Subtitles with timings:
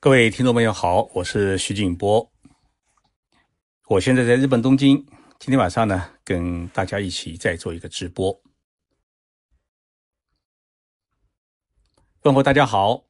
[0.00, 2.30] 各位听众朋友好，我是徐静波，
[3.88, 5.04] 我现在在日本东京，
[5.40, 8.40] 今天晚上呢，跟大家一起再做一个直播。
[12.22, 13.02] 问候大家好，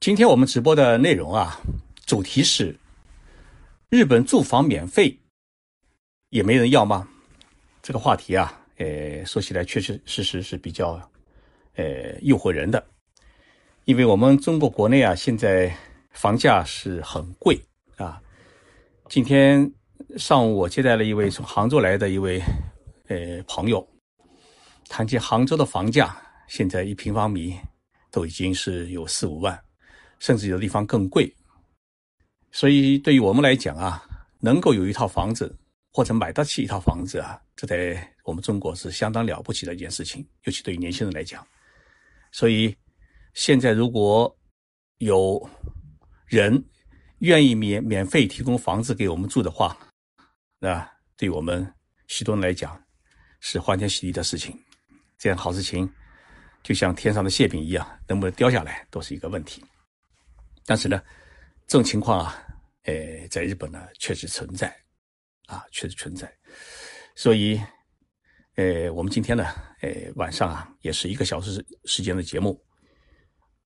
[0.00, 1.58] 今天我们直播的内容啊，
[2.04, 2.78] 主题是
[3.88, 5.18] 日本住房免费
[6.28, 7.08] 也没人要吗？
[7.80, 11.10] 这个话题啊，呃，说起来确确实实是比较。
[11.76, 12.84] 呃，诱惑人的，
[13.84, 15.74] 因为我们中国国内啊，现在
[16.10, 17.60] 房价是很贵
[17.96, 18.22] 啊。
[19.08, 19.68] 今天
[20.16, 22.40] 上午我接待了一位从杭州来的一位
[23.08, 23.84] 呃朋友，
[24.88, 26.16] 谈起杭州的房价，
[26.46, 27.56] 现在一平方米
[28.12, 29.60] 都已经是有四五万，
[30.20, 31.32] 甚至有的地方更贵。
[32.52, 34.00] 所以对于我们来讲啊，
[34.38, 35.52] 能够有一套房子
[35.92, 41.44] 或者买得起一套房子啊，这在我们中国是相当了不起的一件事情，尤其对于年轻人来讲。
[42.34, 42.76] 所以，
[43.32, 44.36] 现在如果
[44.98, 45.48] 有
[46.26, 46.60] 人
[47.18, 49.78] 愿意免免费提供房子给我们住的话，
[50.58, 50.84] 那
[51.16, 51.64] 对我们
[52.08, 52.76] 许多人来讲
[53.38, 54.52] 是欢天喜地的事情。
[55.16, 55.88] 这样好事情
[56.64, 59.64] 就像天上的馅饼一样，能不能掉下来都是一个问题。
[60.66, 61.00] 但是呢，
[61.68, 62.44] 这种情况啊，
[62.82, 64.66] 呃，在日本呢确实存在，
[65.46, 66.28] 啊，确实存在。
[67.14, 67.62] 所以。
[68.56, 69.44] 呃，我们今天呢，
[69.80, 72.62] 呃，晚上啊，也是一个小时时间的节目，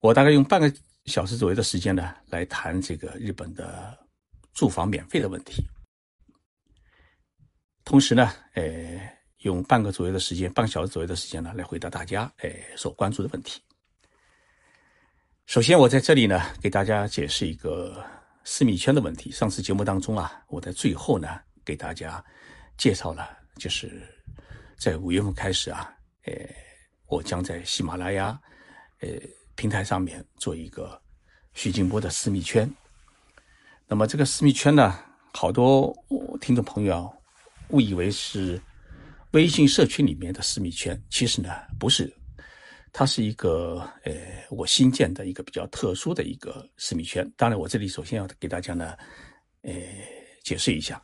[0.01, 0.73] 我大概用半个
[1.05, 3.99] 小时左右的时间呢，来谈这个日本的
[4.55, 5.63] 住房免费的问题。
[7.85, 8.99] 同时呢，呃，
[9.41, 13.61] 用半个左右的时间，半个小时左右的时间呢，来回答大家呃所关注的问题。
[15.45, 18.03] 首先，我在这里呢，给大家解释一个
[18.43, 19.31] 私密圈的问题。
[19.31, 22.25] 上次节目当中啊，我在最后呢，给大家
[22.79, 24.18] 介绍了，就是。
[24.79, 25.93] 在五月份开始啊，
[26.25, 26.33] 呃，
[27.09, 28.41] 我将在喜马拉雅，
[29.01, 29.09] 呃，
[29.57, 31.03] 平台上面做一个
[31.53, 32.73] 徐静波的私密圈。
[33.89, 34.97] 那么这个私密圈呢，
[35.35, 35.93] 好多
[36.41, 37.13] 听众朋友
[37.71, 38.61] 误以为是
[39.33, 42.15] 微信社区里面的私密圈，其实呢不是，
[42.93, 44.13] 它是一个呃
[44.49, 47.29] 我新建的一个比较特殊的一个私密圈。
[47.37, 48.97] 当然，我这里首先要给大家呢，
[49.63, 49.73] 呃，
[50.45, 51.03] 解释一下，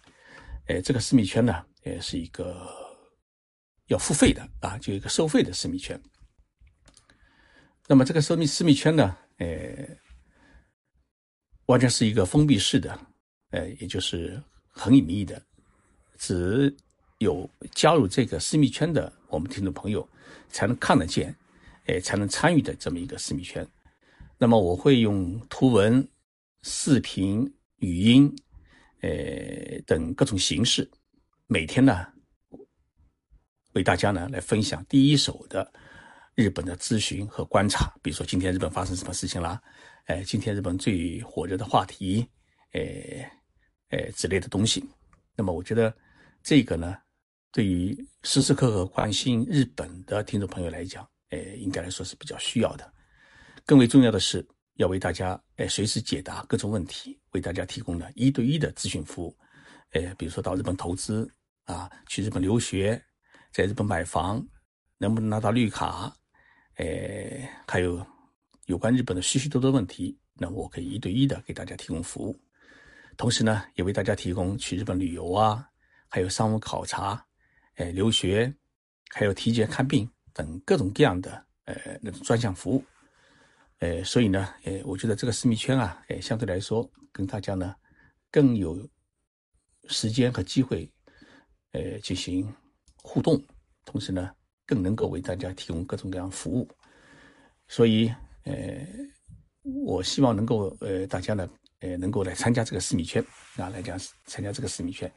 [0.69, 2.84] 呃，这个私密圈呢，呃，是一个。
[3.89, 6.01] 要付费的啊，就一个收费的私密圈。
[7.87, 9.47] 那么这个私密私密圈呢，呃，
[11.67, 12.99] 完全是一个封闭式的，
[13.51, 15.43] 呃，也就是很隐秘的，
[16.17, 16.75] 只
[17.19, 20.09] 有加入这个私密圈的我们听众朋友
[20.49, 21.37] 才能看得见，
[21.85, 23.67] 哎，才能参与的这么一个私密圈。
[24.39, 26.07] 那么我会用图文、
[26.63, 27.45] 视频、
[27.81, 28.35] 语音，
[29.03, 30.91] 呃等各种形式，
[31.49, 32.14] 每天呢。
[33.75, 35.71] 为大家呢来分享第一手的
[36.35, 39.61] 日本的咨询和观察，比如说今天日本发生什么事情啦，
[40.07, 42.27] 哎，今天日本最火热的话题，
[42.73, 43.31] 哎，
[43.91, 44.85] 哎之类的东西。
[45.37, 45.95] 那么我觉得
[46.43, 46.97] 这个呢，
[47.53, 52.93] 对于时时刻刻关心日本的听众朋友来讲，哎，应该来说是比较需要的。
[53.65, 59.37] 更为重要的是，要为大家哎随时解答各种问题，为大家提供了一对一的咨询服务。
[59.91, 61.29] 哎，比如说到日本投资
[61.65, 63.03] 啊，去日本留学。
[63.55, 64.45] 在日本买房
[64.99, 66.13] 能不能拿到绿卡？
[66.75, 68.05] 呃，还有
[68.67, 72.37] 有关日本的许许多多问题，那我可以一对一的给大家提供服务。
[73.17, 75.65] 同时呢，也为大家提供去日本旅游啊，
[76.09, 77.25] 还有商务考察、
[77.77, 78.53] 呃留学，
[79.11, 82.85] 还有体检看病等各种各样的呃那种专项服务。
[83.79, 87.73] 呃，所以呢，呃，我觉得这个私密圈啊，呃，相对来说跟大家呢
[88.33, 88.85] 更有
[89.87, 90.91] 时间和机会，
[91.71, 92.53] 呃，进行。
[93.07, 93.41] 互动，
[93.85, 94.31] 同时呢，
[94.67, 96.67] 更能够为大家提供各种各样服务。
[97.69, 98.13] 所以，
[98.45, 98.55] 呃，
[99.63, 101.47] 我希望能够，呃，大家呢，
[101.81, 103.23] 呃，能够来参加这个私密圈
[103.57, 105.11] 啊，来讲参加这个私密圈。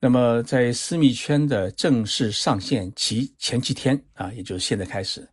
[0.00, 5.28] 那么，在私密圈的正式上线其前几天啊，也就是现在开始，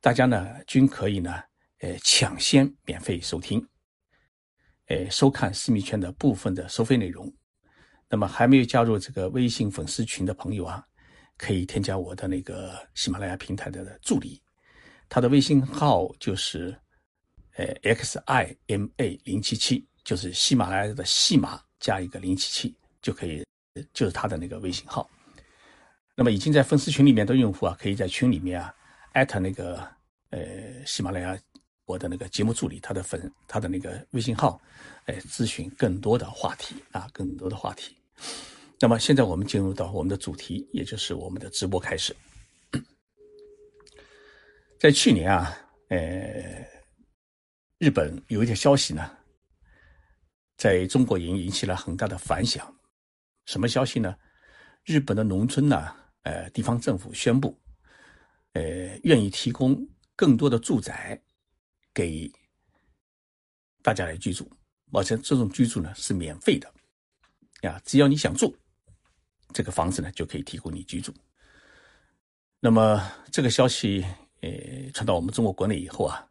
[0.00, 1.42] 大家呢均可以呢，
[1.80, 3.60] 呃，抢先免费收听，
[4.86, 7.32] 呃，收看私密圈的部分的收费内容。
[8.08, 10.86] 那么，还没有加入这个微信粉丝群的朋友啊。
[11.36, 14.40] 可以添加我的那个喜马拉雅平台的助理，
[15.08, 16.76] 他的微信号就是
[17.56, 23.44] 呃 x i m a 零七七，就是喜马拉雅的喜马加一个零七七就可以，
[23.92, 25.08] 就是他的那个微信号。
[26.14, 28.74] 那么已经在粉丝群里面的用户啊，可以在群里面啊
[29.12, 29.84] 艾特那个
[30.30, 30.40] 呃
[30.86, 31.36] 喜马拉雅
[31.86, 34.60] 我的那个节目助理他的粉他的那个微信号，
[35.06, 37.96] 哎咨询更多的话题啊，更多的话题。
[38.82, 42.16] 那么现在我们进入到我们的主题，也就是我们的直播开始。
[44.76, 45.56] 在去年啊，
[45.86, 46.66] 呃，
[47.78, 49.08] 日本有一条消息呢，
[50.56, 52.76] 在中国引引起了很大的反响。
[53.46, 54.16] 什么消息呢？
[54.82, 57.56] 日本的农村呢，呃，地方政府宣布，
[58.54, 59.80] 呃，愿意提供
[60.16, 61.22] 更多的住宅
[61.94, 62.28] 给
[63.80, 64.50] 大家来居住，
[64.90, 66.68] 而且这种居住呢是免费的，
[67.60, 68.52] 呀，只要你想住，
[69.52, 71.12] 这个房子呢就可以提供你居住。
[72.60, 74.04] 那么这个消息，
[74.40, 74.50] 呃，
[74.94, 76.24] 传到我们中国国内以后啊，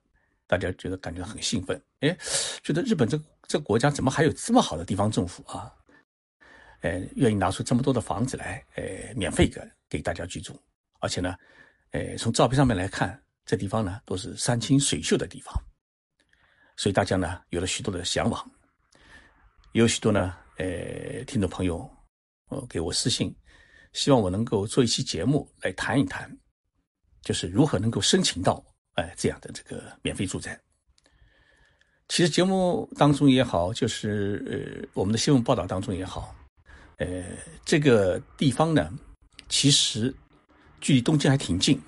[0.48, 2.18] 大家觉得感觉很兴奋，哎，
[2.64, 5.72] 觉得日本这这国家怎么还有这么好的地方政府啊？
[6.82, 10.60] 呃，愿意拿出这么多的房子来，呃，免费给给大家居住，
[11.00, 11.36] 而且呢，
[11.92, 15.54] 呃，从照片上面来看，这地方呢都是山清水秀的地方，
[16.78, 18.52] 所以大家呢有了许多的向往，
[19.74, 21.88] 有许多呢，呃，听众朋友，
[22.52, 23.34] 呃，给我私信，
[23.94, 26.30] 希望我能够做一期节目来谈一谈，
[27.22, 28.64] 就是如何能够申请到，
[28.96, 30.60] 哎，这样的这个免费住宅。
[32.10, 36.36] 其实节目当中也好，就是呃，我们的新闻报道当中也好。
[36.98, 37.24] 呃，
[37.64, 38.92] 这个地方呢，
[39.48, 40.14] 其实
[40.82, 41.82] 距离东京还挺近，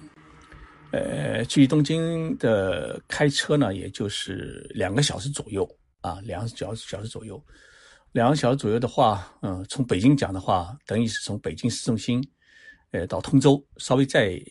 [0.92, 5.70] 呃，距离东京的开车呢，也就是两个小时左右
[6.00, 7.44] 啊，两个小小时左右，
[8.14, 12.26] 两个小时左右的话，嗯，从北京讲的话，等于是从北京市中心，
[12.92, 14.42] 呃，到通州，稍微再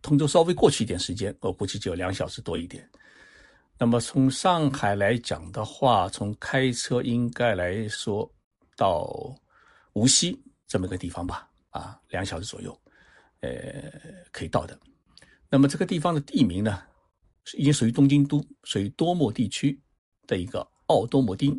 [0.00, 2.88] 通州稍微过去一点时间，我估计就两小时多一点。
[3.78, 8.26] 那么从上海来讲的话，从开车应该来说
[8.74, 9.06] 到。
[9.94, 12.80] 无锡这么个地方吧，啊，两小时左右，
[13.40, 13.50] 呃，
[14.30, 14.78] 可以到的。
[15.48, 16.80] 那么这个地方的地名呢，
[17.58, 19.76] 已经属于东京都，属于多摩地区
[20.28, 21.58] 的一个奥多摩町。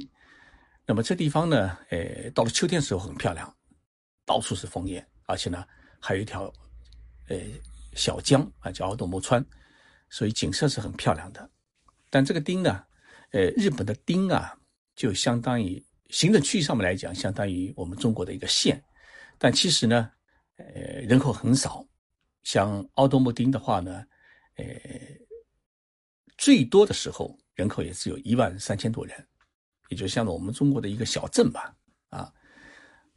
[0.91, 3.55] 那么这地方呢，呃，到了秋天时候很漂亮，
[4.25, 5.65] 到处是枫叶，而且呢，
[6.01, 6.53] 还有一条
[7.29, 7.37] 呃
[7.93, 9.41] 小江啊，叫奥多摩川，
[10.09, 11.49] 所以景色是很漂亮的。
[12.09, 12.83] 但这个町呢，
[13.31, 14.53] 呃，日本的町啊，
[14.93, 15.81] 就相当于。
[16.09, 18.83] 行政区域上面来讲，相当于我们中国的一个县，
[19.37, 20.11] 但其实呢，
[20.57, 20.65] 呃，
[21.07, 21.87] 人口很少。
[22.43, 24.05] 像奥多摩町的话呢，
[24.57, 24.65] 呃，
[26.37, 29.25] 最多的时候人口也只有一万三千多人，
[29.91, 31.71] 也就像我们中国的一个小镇吧。
[32.09, 32.33] 啊，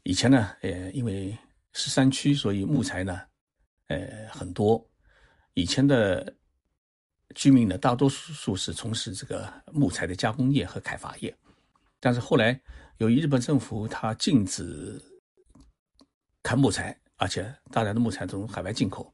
[0.03, 1.35] 以前呢，呃，因为
[1.73, 3.19] 是山区，所以木材呢，
[3.87, 4.87] 呃，很多。
[5.55, 6.37] 以前的
[7.35, 11.35] 居民呢，大多数是从事这个木材的加工业和开发业，
[11.99, 12.61] 但是后来。
[12.99, 15.03] 由于日本政府它禁止
[16.45, 19.13] 砍木材，而且大量的木材从海外进口，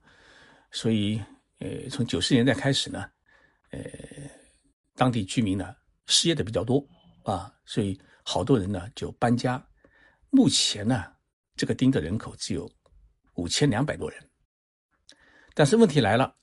[0.71, 1.19] 所以
[1.61, 3.11] 呃，从九十年代开始呢，
[3.71, 3.81] 呃，
[4.97, 5.75] 当地居民呢
[6.09, 6.87] 失业的比较多
[7.31, 9.63] 啊，所以好多人呢就搬家。
[10.31, 11.05] 目前呢，
[11.57, 12.71] 这个町的人口只有
[13.35, 14.31] 五千两百多人，
[15.55, 16.35] 但是问题来了，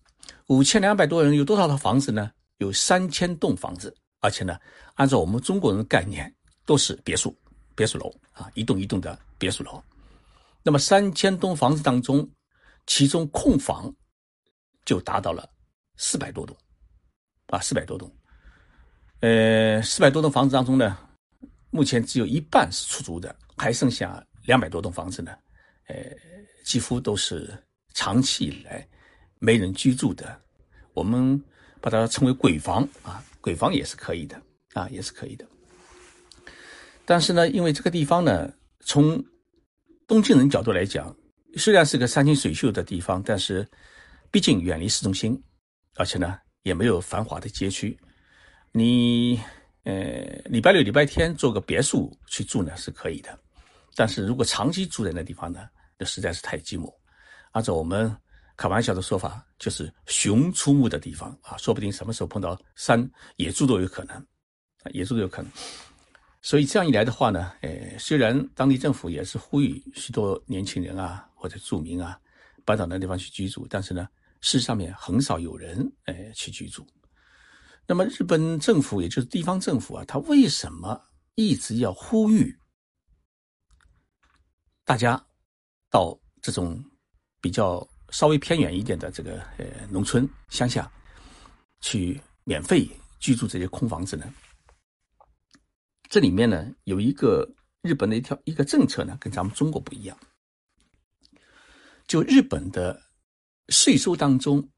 [0.47, 2.31] 五千两百多人有多少套房子呢？
[2.57, 4.59] 有三千栋房子，而且呢，
[4.95, 6.33] 按照我们中国人的概念。
[6.67, 7.33] 都是别墅，
[7.77, 9.81] 别墅楼啊，一栋一栋的别墅楼。
[10.63, 12.29] 那么三千栋房子当中，
[12.85, 13.89] 其中空房
[14.83, 15.49] 就达到了
[15.95, 16.53] 四百多栋，
[17.45, 18.13] 啊，四百多栋。
[19.21, 20.95] 呃，四百多栋房子当中呢，
[21.71, 25.31] 目前只有一半是出租的，还剩下两百多栋房子呢，
[25.87, 25.95] 呃，
[26.63, 27.51] 几乎都是
[27.95, 28.87] 长期以来
[29.39, 30.39] 没人居住的。
[30.93, 31.41] 我们
[31.81, 34.39] 把它称为鬼房啊，鬼房也是可以的
[34.73, 35.43] 啊，也是可以的。
[37.03, 39.23] 但是呢，因为这个地方呢，从
[40.05, 41.15] 东京人角度来讲，
[41.55, 43.67] 虽然是个山清水秀的地方，但是
[44.29, 45.41] 毕竟远离市中心，
[45.95, 47.97] 而且呢也没有繁华的街区。
[48.71, 49.39] 你
[49.83, 53.37] 呃礼拜六、礼拜天做个别墅去住呢是可以的，
[53.95, 56.93] 但是如果长期住在那地方呢，那实在是太寂寞。
[57.51, 58.15] 按照我们
[58.55, 64.15] 开玩笑的说法，就是熊出没的地方啊，说不定什么时候碰到山野猪都有可能，
[64.83, 65.51] 啊，野猪都有可能。
[66.41, 72.19] 所以这样一来的话呢，呃，虽然当地政府也是呼吁许多年轻人啊或者住民啊
[72.63, 74.07] 搬到那地方去居住，但是呢，
[74.41, 76.85] 事实上面很少有人呃去居住。
[77.87, 81.01] 那么日本政府也就是地方政府啊，他为什么
[81.35, 82.53] 一直要呼吁
[84.83, 85.25] 大家
[85.89, 86.83] 到这种
[87.39, 90.91] 比较稍微偏远一点的这个呃农村乡下
[91.79, 92.89] 去免费
[93.19, 94.33] 居住这些空房子呢？
[96.09, 97.49] 这里面呢有一个
[97.81, 100.17] 日本的一条一个政策呢，跟咱们中国不一样。
[102.05, 103.01] 就日本的
[103.69, 104.69] 税收当中，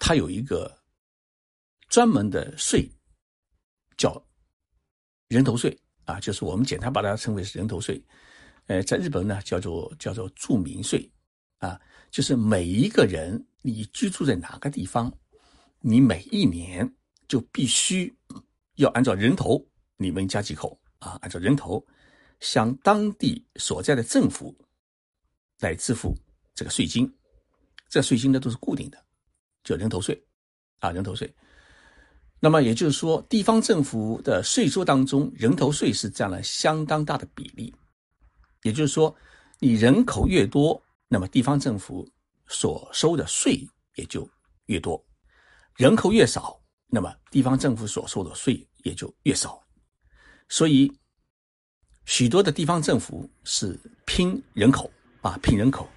[0.00, 0.81] 它有一个
[1.92, 2.90] 专门的税，
[3.98, 4.18] 叫
[5.28, 8.02] 人头税啊，就是我们简单把它称为是人头税。
[8.68, 11.06] 呃，在日本呢叫做叫做住民税
[11.58, 11.78] 啊，
[12.10, 15.12] 就是每一个人你居住在哪个地方，
[15.80, 16.90] 你每一年
[17.28, 18.10] 就必须
[18.76, 19.62] 要按照人头，
[19.98, 21.18] 你们家几口啊？
[21.20, 21.86] 按照人头
[22.40, 24.56] 向当地所在的政府
[25.58, 26.16] 来支付
[26.54, 27.14] 这个税金，
[27.90, 29.04] 这税金呢都是固定的，
[29.62, 30.18] 叫人头税
[30.78, 31.30] 啊，人头税。
[32.44, 37.72] 那么也就是说，地方政府的税收当中，人头税是占了相当大的比例。
[38.64, 39.14] 也就是说，
[39.60, 42.04] 你人口越多，那么地方政府
[42.48, 44.28] 所收的税也就
[44.66, 45.00] 越多；
[45.76, 49.62] 人口越少，那么地方政府所收的税也就越少。
[50.48, 50.92] 所以，
[52.06, 55.88] 许多的地方政府是拼人口啊，拼人口。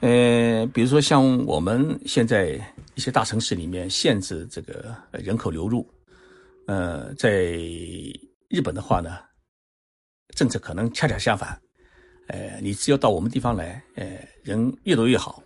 [0.00, 2.58] 呃，比如说像我们现在
[2.94, 5.88] 一些大城市里面限制这个人口流入，
[6.66, 7.30] 呃，在
[8.48, 9.18] 日本的话呢，
[10.34, 11.60] 政策可能恰恰相反，
[12.28, 15.42] 呃，你只要到我们地方来，呃，人越多越好，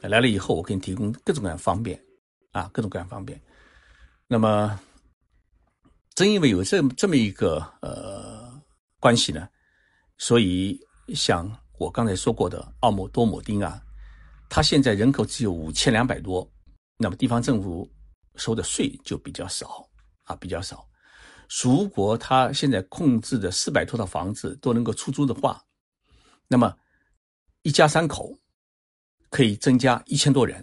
[0.00, 2.00] 来了以后我给你提供各种各样方便，
[2.52, 3.40] 啊，各种各样方便。
[4.26, 4.78] 那么，
[6.14, 8.60] 正因为有这这么一个呃
[9.00, 9.48] 关系呢，
[10.16, 10.78] 所以
[11.14, 11.50] 像。
[11.80, 13.80] 我刚才说过的奥姆多姆丁啊，
[14.50, 16.44] 他现在人口只有五千两百多，
[16.98, 17.90] 那么地方政府
[18.36, 19.88] 收的税就比较少
[20.24, 20.86] 啊，比较少。
[21.62, 25.64] 如果他现在控制的四百多套房子都能够出租的话，
[26.46, 26.76] 那么
[27.62, 28.38] 一家三口
[29.30, 30.62] 可以增加一千多人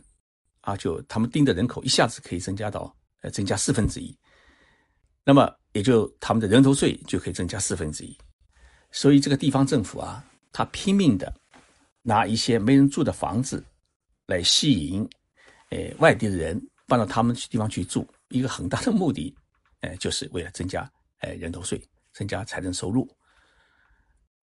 [0.62, 4.16] 啊，就他们定的人口一下子可以增加到呃增加四分之一，
[5.24, 8.16] 那么也就他们的人头税就可以增加四分之一，
[8.92, 10.24] 所以这个地方政府啊。
[10.58, 11.34] 他拼命的
[12.02, 13.62] 拿一些没人住的房子
[14.26, 15.06] 来吸引，
[15.70, 19.36] 呃，外地的人搬到他们地方去住，一个很大的目的，
[19.82, 21.82] 呃，就是为了增加，呃，人头税，
[22.14, 23.10] 增加财政收入。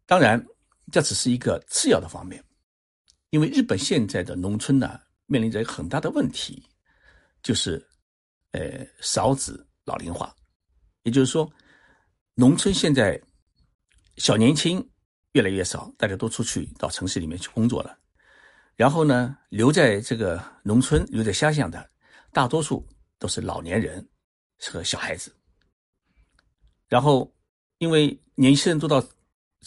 [0.06, 0.44] 当然，
[0.92, 2.44] 这只是一个次要的方面，
[3.30, 6.68] 因为日本现在的农村呢，面临着很大的问题，
[7.44, 7.86] 就是，
[8.52, 10.36] 呃，少子老龄化，
[11.04, 11.52] 也就是说，
[12.36, 13.22] 农村现在
[14.18, 14.86] 小年轻。
[15.34, 17.98] 越来越少，大家都出去到城市里面去工作了。
[18.82, 21.88] 然后呢，留在这个农村、留在乡下的，
[22.34, 22.84] 大多数
[23.20, 24.04] 都是老年人
[24.60, 25.32] 和小孩子。
[26.90, 27.32] 然后，
[27.78, 29.00] 因为年轻人都到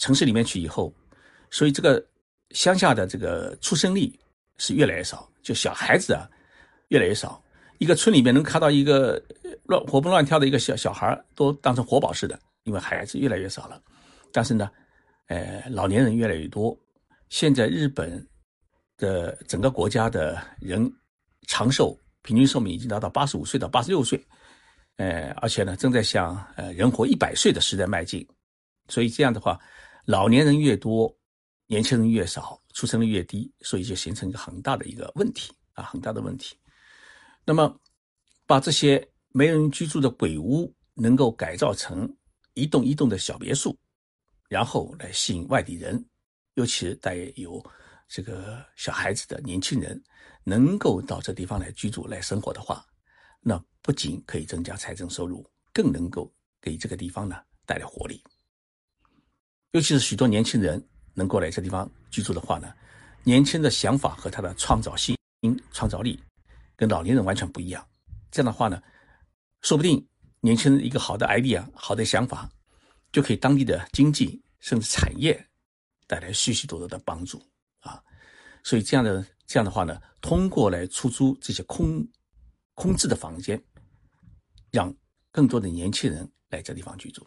[0.01, 0.93] 城市里面去以后，
[1.49, 2.05] 所以这个
[2.49, 4.13] 乡下的这个出生率
[4.57, 6.29] 是越来越少，就小孩子啊
[6.89, 7.41] 越来越少。
[7.77, 9.23] 一个村里面能看到一个
[9.63, 13.81] 乱活蹦乱跳的一个小小孩，都当成活宝似的，因为孩子越来越少了。
[14.33, 14.69] 但是呢。
[15.27, 16.77] 呃，老年人越来越多。
[17.29, 18.23] 现在日本
[18.97, 20.91] 的整个国家的人
[21.47, 24.23] 长寿平均寿命已经达到八十五岁到八十六岁，
[24.97, 28.27] 呃，而且呢，正在向呃人活一百岁的时代迈进。
[28.87, 29.59] 所以这样的话，
[30.05, 31.13] 老年人越多，
[31.67, 36.55] 年轻人越少，出生率越低，所以就形成一个很大的一个问题啊，很大的问题。
[37.43, 37.79] 那么，
[38.45, 42.11] 把这些没人居住的鬼屋能够改造成
[42.53, 43.77] 一栋一栋的小别墅。
[44.47, 46.03] 然后来吸引外地人，
[46.53, 47.63] 尤其带有
[48.07, 50.01] 这个小孩子的年轻人，
[50.43, 52.85] 能够到这地方来居住、来生活的话，
[53.41, 56.31] 那不仅可以增加财政收入，更能够
[56.61, 58.23] 给这个地方呢带来活力。
[59.71, 60.81] 尤其是许多年轻人
[61.13, 62.73] 能够来这地方居住的话呢，
[63.23, 65.17] 年轻的想法和他的创造性、
[65.71, 66.21] 创造力，
[66.75, 67.85] 跟老年人完全不一样。
[68.31, 68.81] 这样的话呢，
[69.61, 70.07] 说不定
[70.41, 72.49] 年轻人一个好的 idea、好的想法。
[73.11, 75.41] 就可以当地的经济甚至产业
[76.05, 77.41] 带来许许多多的帮助，
[78.65, 82.03] 所以这样的这样的话呢，通过来出租这些空
[82.73, 83.63] 空置的房间，
[84.71, 84.91] 让
[85.31, 87.25] 更多的年轻人来这地方居住。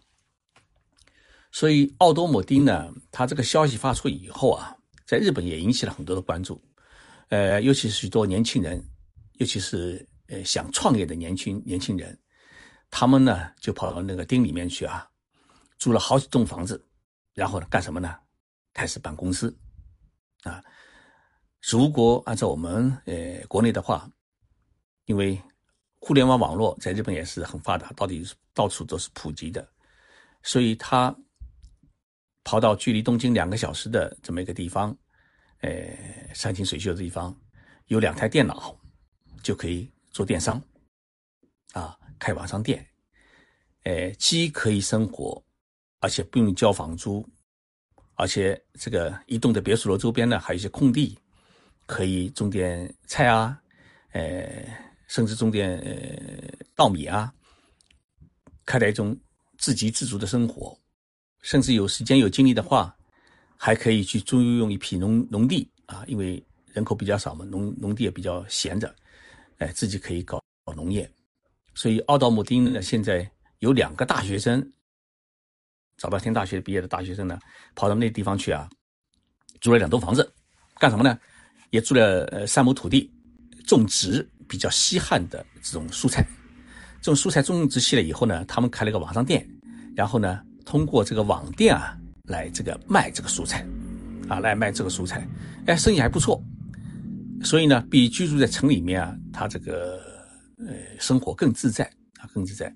[1.53, 4.77] 所以奥多姆丁呢，他这个消息发出以后啊，
[5.07, 6.61] 在日本也引起了很多的关注，
[7.29, 8.85] 呃，尤其许多年轻人，
[9.35, 12.19] 尤其是呃想创业的年轻年轻人，
[12.91, 15.09] 他们呢就跑到那个町里面去啊。
[15.79, 16.85] 租了好几栋房子，
[17.33, 18.19] 然后呢，干什么呢？
[18.75, 19.57] 开始办公司，
[20.43, 20.61] 啊，
[21.61, 24.11] 如果按照我们呃国内的话，
[25.07, 25.41] 因为
[25.99, 28.25] 互联网网络在日本也是很发达，到底
[28.55, 29.67] 到处都是普及的，
[30.43, 31.15] 所以他
[32.45, 34.97] 跑到距离东京两个小时的这么一个地方，
[35.61, 35.71] 呃，
[36.35, 37.37] 山清水秀的地方，
[37.87, 38.79] 有两台电脑
[39.43, 40.63] 就可以做电商，
[41.73, 42.87] 啊，开网上店，
[43.85, 45.43] 呃，既可以生活。
[46.01, 47.29] 而且不用交房租，
[48.15, 51.19] 而且这个一栋的别墅楼周边呢，还有一些空地，
[51.89, 53.59] 可以种点菜啊，
[54.13, 54.63] 呃，
[55.07, 55.97] 甚至种点呃
[56.77, 57.33] 稻米啊，
[58.67, 59.17] 开展一种
[59.57, 60.79] 自给自足的生活。
[61.41, 62.95] 甚至有时间有精力的话，
[63.57, 68.95] 还可以去租用一批农农地啊，因为人口比较少嘛，农农地也比较闲着，
[69.57, 71.11] 哎，自己可以搞搞农业，
[71.75, 73.27] 所以奥道姆丁呢现在
[73.61, 74.61] 有两个大学生，
[75.97, 77.39] 早稻田大学毕业的大学生呢，
[77.75, 78.69] 跑到那地方去啊，
[79.63, 80.31] 租了两栋房子，
[80.79, 81.19] 干什么呢？
[81.71, 83.11] 也租了呃三亩土地，
[83.67, 86.27] 种植比较稀罕的这种蔬菜。
[87.01, 89.49] 这种蔬菜种植起来以后呢，他们开了个网上店，
[89.95, 93.65] 然后呢，通过这个网店啊来这个卖这个蔬菜，
[94.29, 95.27] 啊来卖这个蔬菜，
[95.67, 96.43] 哎，生意还不错。
[97.45, 100.01] 所以呢，比居住在城里面啊，他这个
[100.59, 101.85] 呃生活更自在
[102.19, 102.75] 啊，更自在。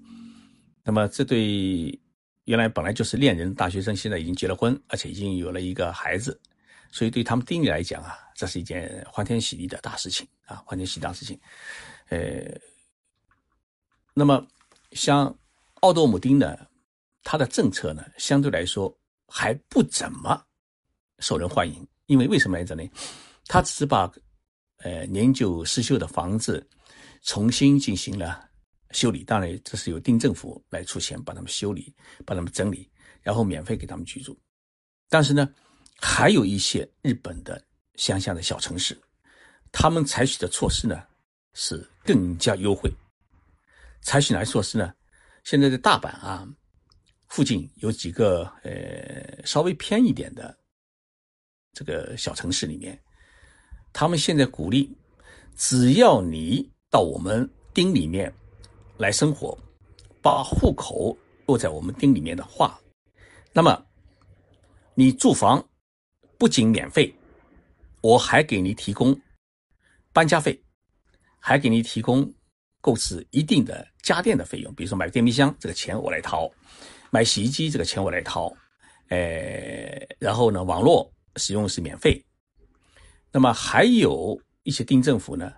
[0.84, 1.98] 那么这对
[2.44, 6.40] 原来本来就是恋人大学生，现在已经结了婚，而且已经有了一个孩子，
[6.92, 11.40] 所以对他们丁力来讲啊，这是一件欢天喜地的大事情啊，欢天喜地大事情。
[12.10, 12.20] 呃，
[14.14, 14.46] 那么
[14.92, 15.34] 像
[15.80, 16.56] 奥多姆丁呢，
[17.24, 18.94] 他的政策呢，相对来说
[19.26, 20.40] 还不怎么
[21.18, 22.86] 受人欢迎，因为为什么来着呢？
[23.46, 24.12] 他只是把
[24.78, 26.68] 呃，年久失修的房子
[27.22, 28.48] 重新进行了
[28.90, 31.94] 修理，当然这是由丁政府来出钱把他们修理、
[32.26, 32.90] 把他们整理，
[33.22, 34.38] 然后免费给他们居住。
[35.08, 35.48] 但是呢，
[36.04, 39.00] 还有一些日本的乡下的小城市，
[39.70, 41.00] 他们采取的措施呢
[41.54, 42.92] 是更加优惠。
[44.02, 44.92] 采取哪些措施呢？
[45.44, 46.46] 现在在大阪啊
[47.28, 50.58] 附近有几个呃稍微偏一点的
[51.72, 53.00] 这个小城市里面。
[53.92, 54.90] 他们现在鼓励，
[55.54, 58.32] 只要你到我们町里面
[58.96, 59.56] 来生活，
[60.20, 61.16] 把户口
[61.46, 62.80] 落在我们町里面的话，
[63.52, 63.86] 那么
[64.94, 65.64] 你住房
[66.42, 67.14] 不仅免费，
[68.00, 69.16] 我还给你提供
[70.12, 70.60] 搬家费，
[71.38, 72.28] 还给你提供
[72.80, 76.50] 购置一定的家电的费用，比如说买个电冰箱这个钱我来掏，
[77.12, 78.52] 买洗衣机这个钱我来掏，
[79.06, 82.20] 呃，然后呢，网络使用是免费。
[83.30, 85.52] 那么还有一些町政府呢，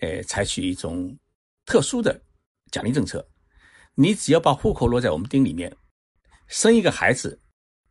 [0.00, 1.14] 呃，采取一种
[1.66, 2.18] 特殊的
[2.70, 3.22] 奖励政策，
[3.94, 5.70] 你只要把户口落在我们丁里面，
[6.46, 7.38] 生一个孩子，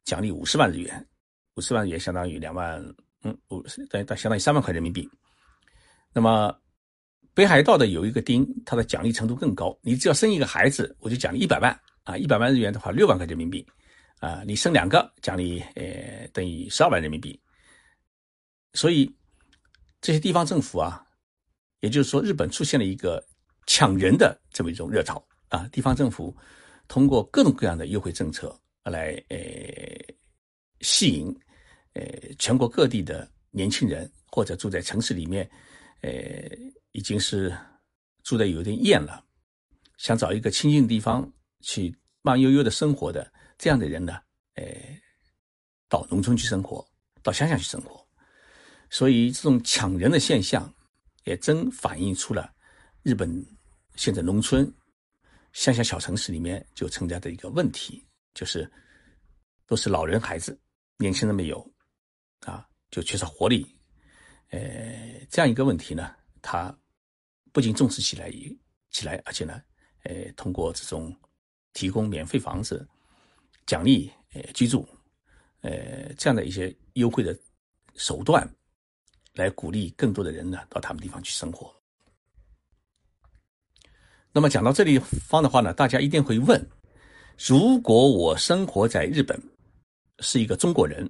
[0.06, 1.08] 奖励五十万日元，
[1.56, 2.82] 五十万元相当于两万，
[3.24, 5.10] 嗯，五十等于相当于三万块人民币。
[6.14, 6.54] 那么
[7.34, 13.66] 北海道的有一个町，它的奖励程度更高，你只要生一个孩子，我就奖励一百万啊，一百万日元的话六万块人民币，
[14.20, 17.40] 啊，你生两个奖励呃等于十二万人民币，
[18.74, 19.12] 所以。
[20.04, 21.06] 这些地方政府啊，
[21.82, 23.24] 也就是说，日本出现了一个
[23.68, 25.70] 抢人的这么一种热潮啊。
[25.72, 26.36] 地方政府
[26.88, 29.38] 通过各种各样的优惠政策来呃
[30.82, 31.36] 吸引
[31.94, 32.04] 呃
[32.38, 35.50] 全国各地的年轻人，或者住在城市里面，
[36.02, 36.12] 呃
[36.91, 37.56] 已经是
[38.24, 39.24] 住的有点厌了，
[39.98, 44.20] 想找一个清静地方去慢悠悠的生活的这样的人呢，
[44.56, 44.65] 呃，
[45.88, 46.86] 到农村去生活，
[47.24, 48.06] 到乡下去生活。
[48.89, 50.72] 所以，这种抢人的现象，
[51.24, 52.54] 也真反映出了
[53.04, 53.44] 日本
[53.96, 54.70] 现在农村、
[55.54, 58.70] 乡下小城市里面就存在的一个问题，就是
[59.65, 60.60] 都是老人孩子，
[61.02, 61.60] 年轻人没有，
[62.46, 63.66] 啊，就缺少活力。
[64.52, 66.74] 呃，这样一个问题呢，他
[67.52, 68.56] 不仅重视起来也
[68.92, 69.62] 起来，而且呢，
[70.04, 71.14] 呃，通过这种
[71.74, 72.88] 提供免费房子、
[73.66, 74.88] 奖励呃居住，
[75.62, 77.38] 呃，这样的一些优惠的
[77.96, 78.48] 手段。
[79.34, 81.74] 来鼓励更多的人呢到他们地方去生活。
[84.34, 86.62] 那么讲到这里方的话呢，大家一定会问：
[87.38, 89.42] 如果我生活在日本，
[90.22, 91.10] 是一个中国人，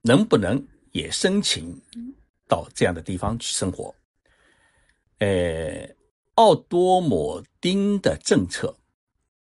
[0.00, 1.78] 能不能也申请
[2.48, 3.94] 到这样的地方去生活？
[5.18, 5.88] 呃，
[6.34, 8.74] 奥多摩丁的政策，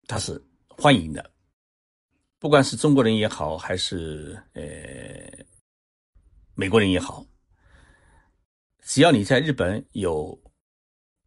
[0.08, 1.32] 他是欢迎的，
[2.40, 4.64] 不管是中国人也好，还是呃
[6.56, 7.26] 美国人也好。
[8.82, 10.40] 只要你在日本有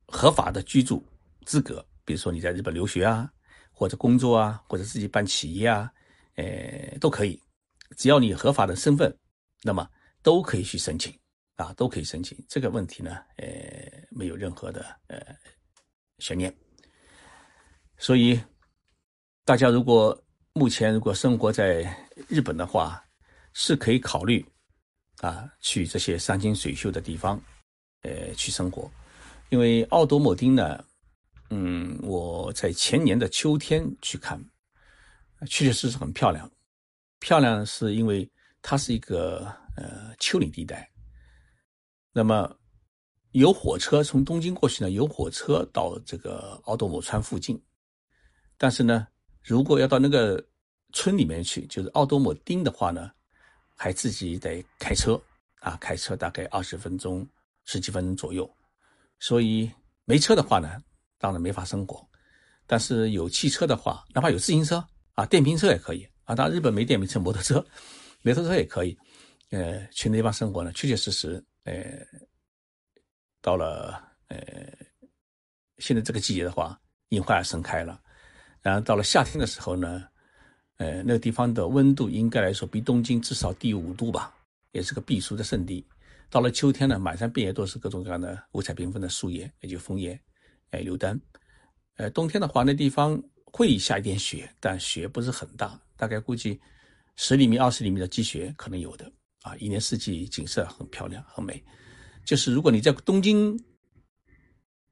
[0.07, 1.05] 合法的居住
[1.45, 3.31] 资格，比如说你在日本留学啊，
[3.71, 5.93] 或者工作啊，或者自己办企业啊，
[6.37, 7.41] 呃，都可以。
[7.97, 9.15] 只要你合法的身份，
[9.63, 9.89] 那么
[10.23, 11.17] 都可以去申请
[11.57, 12.37] 啊，都可以申请。
[12.49, 13.49] 这个问题呢，呃，
[14.11, 15.21] 没有任何的呃
[16.19, 16.55] 悬念。
[17.99, 18.41] 所以，
[19.45, 20.19] 大家如果
[20.53, 21.95] 目前如果生活在
[22.29, 23.03] 日本的话，
[23.53, 24.45] 是可以考虑。
[25.21, 27.39] 啊，去这些山清水秀的地方，
[28.01, 28.91] 呃，去生活。
[29.51, 30.83] 因为奥多莫丁呢，
[31.51, 34.43] 嗯，我在前年的秋天去看，
[35.41, 36.51] 确确实实很漂亮。
[37.21, 38.29] 漂亮是因为
[38.61, 40.91] 它是一个呃丘陵地带。
[42.13, 42.53] 那么
[43.31, 47.63] 有火车从东京过去呢，有火车到这个奥多姆川附近。
[48.59, 49.07] 但是呢，
[49.43, 50.45] 如果要到那个
[50.93, 53.11] 村里面去，就是奥多姆丁的话呢。
[53.83, 55.19] 还自己得开车
[55.61, 57.27] 啊，开车大概二十分钟、
[57.65, 58.47] 十几分钟左右。
[59.19, 59.71] 所以
[60.05, 60.79] 没车的话呢，
[61.17, 62.07] 当然没法生活。
[62.67, 66.35] 但是有汽车的话，哪怕有自行车啊，电瓶车也可以啊。
[66.35, 67.65] 当然日本没电瓶车，摩托车、
[68.23, 68.97] 摩托车也可以。
[69.51, 71.83] 呃，去那地方生活呢，确确实实，呃，
[73.43, 74.39] 到了呃
[75.79, 78.01] 现在这个季节的话，樱花盛开了。
[78.63, 80.07] 然后到了夏天的时候呢，
[80.77, 84.33] 呃，那个地方的温度应该来说比东京至少低五度吧，
[84.71, 85.85] 也是个避暑的圣地。
[86.29, 90.17] 到了秋天呢，满山遍野都是各种各样的五彩缤纷的树叶，也就枫叶，
[90.71, 91.21] 哎，榴丹。
[91.97, 96.59] 呃，冬天的话，那地方会下一点雪，但雪不是很大，大概估计
[97.17, 99.05] 十厘米、二十厘米的积雪可能有的
[99.43, 99.55] 啊。
[99.57, 101.63] 一年四季景色很漂亮、很美。
[102.25, 103.55] 就是如果你在东京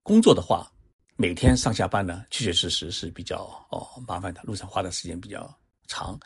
[0.03, 0.71] 工作的话，
[1.17, 3.39] 每天上下班呢，确确实实是比较
[3.71, 6.21] 哦麻烦的，路上花的时间比较长。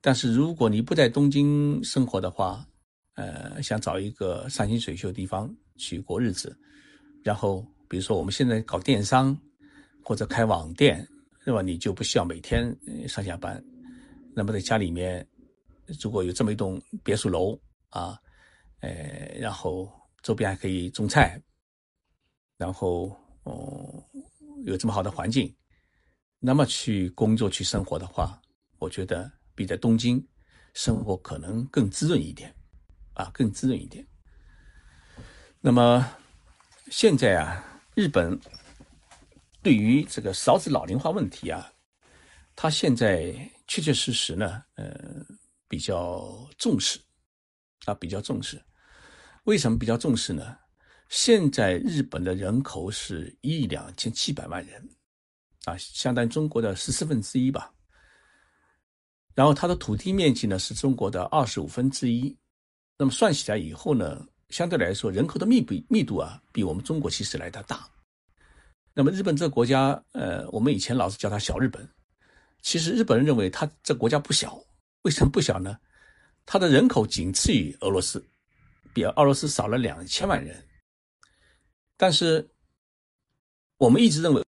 [0.00, 2.66] 但是如果你不在东京生活的话，
[3.14, 6.58] 呃，想找一个山清水秀的地方去过日子，
[7.22, 9.38] 然后比如说我们现在搞电商。
[10.04, 11.06] 或者开网店，
[11.44, 11.60] 是吧？
[11.60, 12.74] 你就不需要每天
[13.06, 13.62] 上下班。
[14.38, 15.26] 那么在家里面，
[16.00, 18.16] 如果有这么一栋别墅楼啊，
[18.78, 21.42] 呃，然后周边还可以种菜，
[22.56, 24.00] 然后哦，
[24.64, 25.52] 有这么好的环境，
[26.38, 28.40] 那么去工作去生活的话，
[28.78, 30.24] 我觉得比在东京
[30.72, 32.54] 生活可能更滋润一点，
[33.14, 34.06] 啊，更滋润一点。
[35.60, 36.08] 那么
[36.92, 38.38] 现在啊，日本。
[39.60, 41.70] 对于这个少子老龄化问题啊，
[42.54, 43.34] 他现在
[43.68, 45.24] 确确实实呢，呃，
[45.68, 46.98] 比较重视，
[47.84, 48.60] 啊，比较重视。
[49.44, 50.56] 为什么比较重视呢？
[51.08, 54.88] 现在日本的人口是一亿两千七百万人，
[55.64, 57.72] 啊，相当于中国的十四分之一吧。
[59.34, 62.36] 然后它的土地面积呢是中国的二十五分之一，
[62.96, 67.88] 那么算起来以后呢，相对来说人口的密度密度啊，比我们中国其实来的大。
[68.92, 71.88] 那么日本这个国家，呃，我们以前老是叫它小日本，
[72.62, 74.58] 其实日本人认为他这国家不小。
[75.02, 75.78] 为什么不小呢？
[76.44, 78.22] 他的人口仅次于俄罗斯，
[78.92, 80.66] 比俄罗斯少了两千万人。
[81.96, 82.46] 但是
[83.76, 84.44] 我们一直认为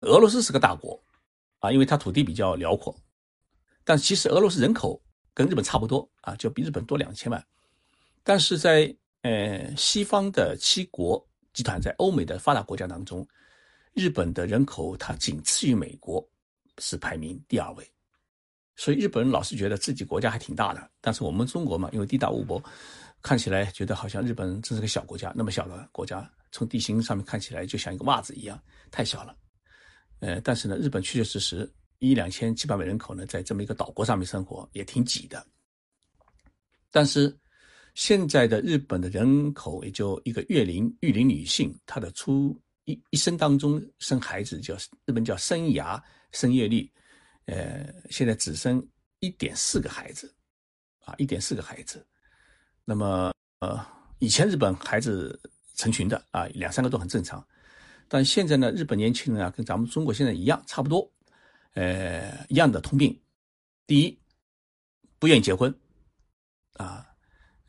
[0.00, 1.02] 俄罗斯是个大国，
[1.60, 2.94] 啊，因为它土地比较辽阔。
[3.82, 5.02] 但其实俄罗斯人口
[5.32, 7.44] 跟日本差不多，啊，就比日本多两千万。
[8.22, 13.26] 但是在呃西方的七国集团，在欧美的发达国家当中，
[13.94, 16.26] 日本的人口它仅次于美国，
[16.78, 17.88] 是排名第二位，
[18.76, 20.90] 所以日本人老是觉得自己国家还挺大的。
[21.00, 22.62] 但是我们中国嘛，因为地大物博，
[23.22, 28.60] 看起来觉得好像日本真是个小国家，那么小的国家，从地形上面看起来就像一个袜子一样，
[28.90, 29.36] 太小了。
[30.20, 35.44] 呃，但是呢，日本确确实实一两千七百万人口呢，在这么一个岛国上面生活也挺挤的。
[36.90, 37.34] 但是
[37.94, 46.00] 现在的日本的人口也就一个月龄育龄女性，她的初一一生当中生孩子叫日本叫生涯
[46.32, 46.90] 生育率，
[47.46, 48.86] 呃，现在只生
[49.20, 50.34] 一点四个孩子，
[51.04, 52.06] 啊，一点四个孩子。
[52.84, 53.84] 那么呃，
[54.18, 55.38] 以前日本孩子
[55.74, 57.46] 成群的啊，两三个都很正常。
[58.08, 61.10] 但现在呢，日本年轻人啊，跟咱们中国现在一样，差不多，
[61.74, 63.18] 呃，一样的通病。
[63.86, 64.18] 第一，
[65.18, 65.74] 不愿意结婚，
[66.74, 67.06] 啊，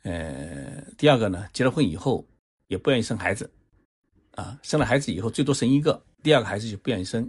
[0.02, 2.24] 呃，第二个呢，结了婚以后
[2.68, 3.50] 也不愿意生孩子。
[4.32, 7.28] 啊，生了孩子以后最多生一个，第二个孩子就不愿意生，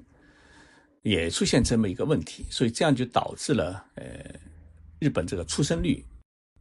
[1.04, 4.04] 也出现这么一个问题，所以这样就导致了呃，
[5.00, 6.06] 日本这个出生率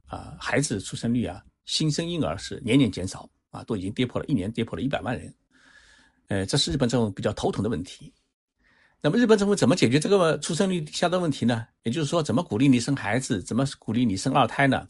[0.07, 5.35] 啊，孩子出生率啊，新生婴儿是年年减少啊，都已经跌破了一年跌破了一百万人，
[6.29, 8.13] 呃，这是日本政府比较头疼的问题。
[9.01, 11.67] 那么日本政府怎么解决这个出生率下的问题呢？
[11.85, 14.89] 也就是说，怎么鼓励你生孩子，怎么鼓励你生二胎呢？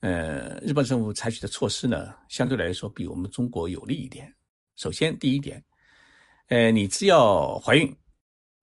[0.00, 4.34] 呃，日本政府采取的措施呢，相对来说比我们中国有利一点。
[4.74, 5.62] 首先，第一点，
[6.48, 7.94] 呃，你只要怀孕、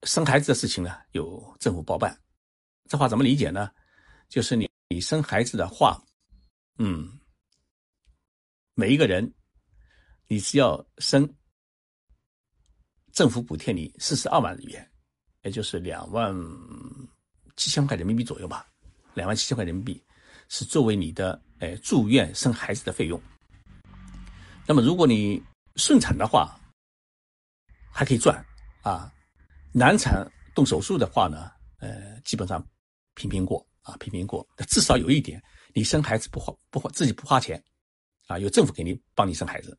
[0.04, 2.18] 生孩子的事情呢，由政府包办。
[2.90, 3.72] 这话怎么理解呢？
[4.30, 6.02] 就是你你生孩子的话，
[6.78, 7.20] 嗯，
[8.76, 9.34] 每一个人，
[10.28, 11.28] 你只要生，
[13.12, 14.92] 政府补贴你四十二万日元，
[15.44, 16.34] 也就是两万
[17.56, 18.68] 七千块人民币左右吧，
[19.14, 20.02] 两万七千块人民币
[20.48, 23.22] 是作为你的哎住院生孩子的费用。
[24.66, 25.42] 那么，如果你
[25.76, 26.60] 顺产的话
[27.92, 28.46] 还可以赚
[28.82, 29.12] 啊，
[29.78, 32.68] 难产动手术的话呢，呃，基本上
[33.14, 34.44] 平平过啊，平平过。
[34.68, 35.40] 至少有一点，
[35.72, 37.64] 你生孩子不花不花自己不花钱
[38.26, 39.78] 啊，有政府给你帮你生孩子，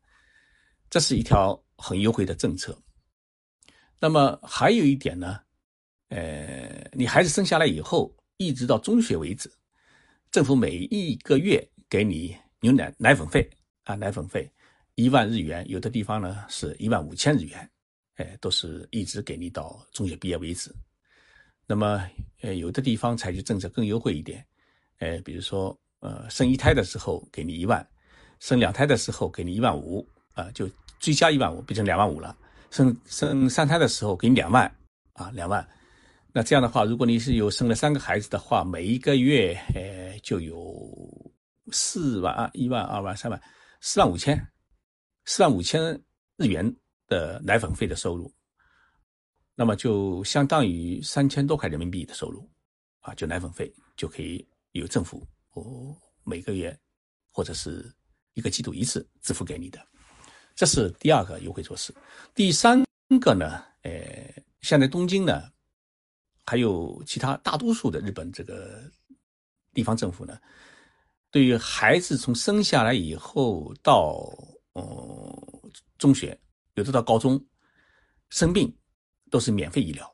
[0.89, 2.81] 这是一条很优惠的政策。
[3.99, 5.41] 那么还有一点呢，
[6.07, 9.51] 呃，你孩子生下来以后，一直到中学为止，
[10.31, 13.45] 政府每一个月给你牛奶奶粉费
[13.83, 14.49] 啊，奶粉费。
[14.95, 17.69] 一万日元，有的地方呢是一万五千日元，
[18.19, 20.69] 哎，都是一直给你到中学毕业为止。
[21.65, 22.05] 那么，
[22.41, 24.45] 呃，有的地方采取政策更优惠一点，
[24.97, 27.87] 呃，比如说，呃，生一胎的时候给你一万，
[28.39, 32.37] 生两胎的时候给你一万五，啊，就追加一万五，变成两万五了。
[32.71, 34.65] 生生三胎的时候给你两万，
[35.13, 35.65] 啊，两万。
[36.33, 40.85] 那这样的话，如果你是有生了三个孩子的话，每一个月，呃，就有
[41.71, 43.41] 四万啊，一万、二万、三万，
[43.79, 44.37] 四万五千，
[45.25, 45.81] 四万五千
[46.37, 46.75] 日元
[47.09, 48.33] 的奶粉费的收入。
[49.55, 52.49] 那么就相当于三千多块人民币的收入，
[53.01, 55.93] 啊，就奶粉费就可以由政府哦
[56.23, 56.79] 每个月
[57.29, 57.93] 或者是
[58.35, 59.85] 一个季度一次支付给你的，
[60.55, 61.93] 这是第二个优惠措施。
[62.33, 62.81] 第三
[63.19, 63.91] 个呢，呃，
[64.61, 65.51] 现在东京呢，
[66.45, 68.89] 还有其他大多数的日本这个
[69.73, 70.39] 地方政府呢，
[71.31, 74.31] 对于孩子从生下来以后到
[74.71, 75.37] 哦
[75.97, 76.39] 中学，
[76.79, 77.39] 有的到高中
[78.31, 78.75] 生病。
[79.31, 80.11] 都是免费医疗，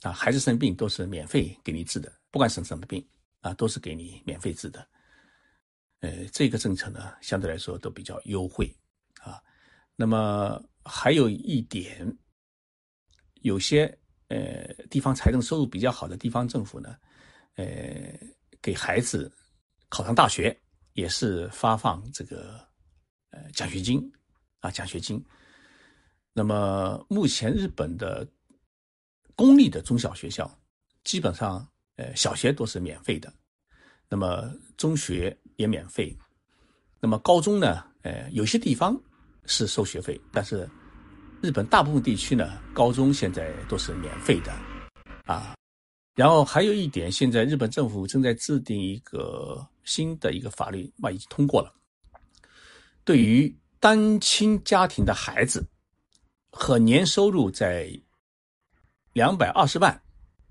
[0.00, 3.06] 啊，孩子生病都是免费给你治的，不管生什么病，
[3.42, 4.88] 啊，都是给你免费治的。
[6.00, 8.74] 呃，这个政策呢，相对来说都比较优惠，
[9.20, 9.38] 啊，
[9.96, 12.10] 那么还有一点，
[13.42, 13.84] 有些
[14.28, 16.96] 呃地方财政收入比较好的地方政府呢，
[17.56, 18.18] 呃，
[18.62, 19.30] 给孩子
[19.90, 20.58] 考上大学
[20.94, 22.66] 也是发放这个
[23.28, 24.10] 呃奖学金，
[24.60, 25.22] 啊，奖学金。
[26.34, 28.26] 那么目前日本的
[29.34, 30.50] 公立的中小学校，
[31.04, 31.66] 基本上
[31.96, 33.30] 呃小学都是免费的，
[34.08, 36.16] 那么中学也免费，
[37.00, 38.98] 那么高中呢，呃有些地方
[39.44, 40.66] 是收学费，但是
[41.42, 44.52] 日本大部分地区呢，高中现在都是免费的，
[45.26, 45.54] 啊，
[46.14, 51.74] 然后还有一点，现在日本政府正在制定一个新的一个法律，嘛已经通过了，
[53.04, 55.62] 对于单亲家庭的孩子。
[56.52, 57.90] 和年收入在
[59.14, 60.00] 两百二十万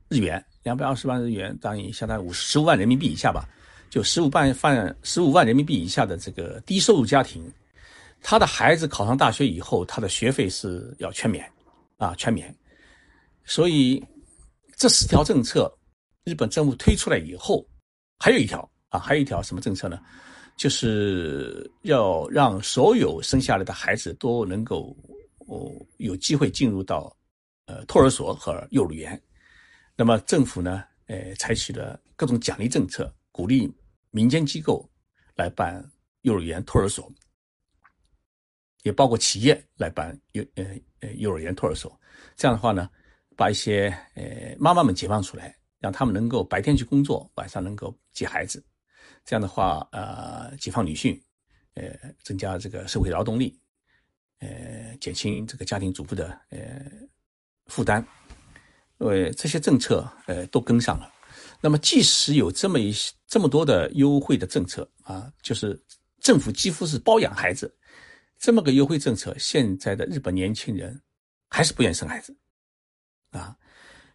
[0.09, 3.47] 日元，两百二十万日元当于相当于五十五万人民币以下吧，
[3.89, 7.49] 就十五万万十五万人民币以下的这个低收入家庭，
[8.19, 11.49] 他的孩子考上大学以后，他的学费是要全免，
[11.97, 12.53] 啊，全免。
[13.45, 14.03] 所以
[14.75, 15.71] 这四条政策，
[16.23, 17.63] 日本政府推出来以后，
[18.17, 19.99] 还有一条啊，还有一条什么政策呢？
[20.57, 24.97] 就是要让所有生下来的孩子都能够。
[25.51, 27.13] 哦，有机会进入到，
[27.65, 29.21] 呃，托儿所和幼儿园，
[29.97, 33.69] 那么政府呢，呃，采取了各种奖励政策，鼓励
[34.11, 34.89] 民间机构
[35.35, 35.85] 来办
[36.21, 37.11] 幼儿园、托儿所，
[38.83, 40.65] 也包括企业来办幼呃
[41.01, 41.99] 呃幼儿园、托儿所。
[42.37, 42.89] 这样的话呢，
[43.35, 48.65] 把一些呃妈妈们解放出来，让他们能够白天去工作，晚上能够接孩子。
[49.25, 51.21] 这样的话，呃，解放女性，
[51.73, 53.60] 呃，增加这个社会劳动力。
[54.41, 56.59] 呃，减轻这个家庭主妇的呃
[57.67, 58.05] 负担，
[58.97, 61.11] 呃，这些政策呃都跟上了。
[61.61, 62.91] 那么，即使有这么一
[63.27, 65.79] 这么多的优惠的政策啊，就是
[66.19, 67.71] 政府几乎是包养孩子，
[68.39, 70.99] 这么个优惠政策，现在的日本年轻人
[71.47, 72.35] 还是不愿生孩子
[73.29, 73.55] 啊。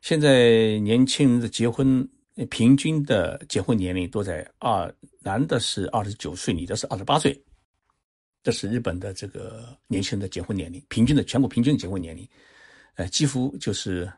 [0.03, 2.09] 现在年轻人的结婚
[2.51, 7.41] 平均的结婚年龄都在二，男的是二十九岁，女的是二十八岁。
[8.47, 12.25] 这是日本的这个年轻人的结婚年龄，平均的全国平均结婚年龄，
[12.95, 14.09] 呃，几乎就是，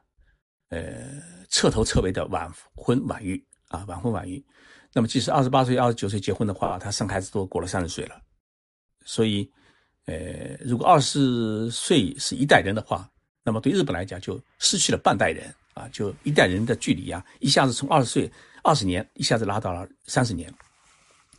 [0.69, 4.45] 呃，彻头彻尾的晚婚晚育啊，晚婚晚育。
[4.93, 8.21] 那么，即使二十八岁、二十九岁结婚的话，他生孩子都过了三十岁了。
[9.07, 9.51] 所以，
[10.05, 13.11] 呃，如果二十岁是一代人的话，
[13.43, 18.31] 那么对日本来讲就失去了半代人啊，就一代人的距离啊，一下子从二十岁
[18.63, 20.53] 二十年一下子拉到了三十年。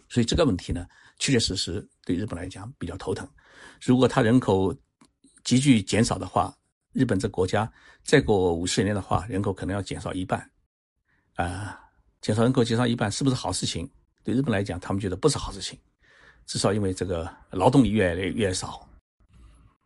[0.08, 0.88] 所以这个问题呢？
[1.20, 3.28] 确确实实对日本来讲比较头疼。
[3.82, 4.76] 如果它人口
[5.44, 6.54] 急剧减少的话，
[6.94, 7.72] 日本这国家
[8.04, 10.50] 再过五十年的话，人口可能要减少一半。
[11.36, 11.80] 啊，
[12.22, 13.90] 减少人口减少一半是不是好事情？
[14.24, 15.78] 对日本来讲，他们觉得不是好事情。
[16.46, 18.88] 至少因为这个劳动力越来越少，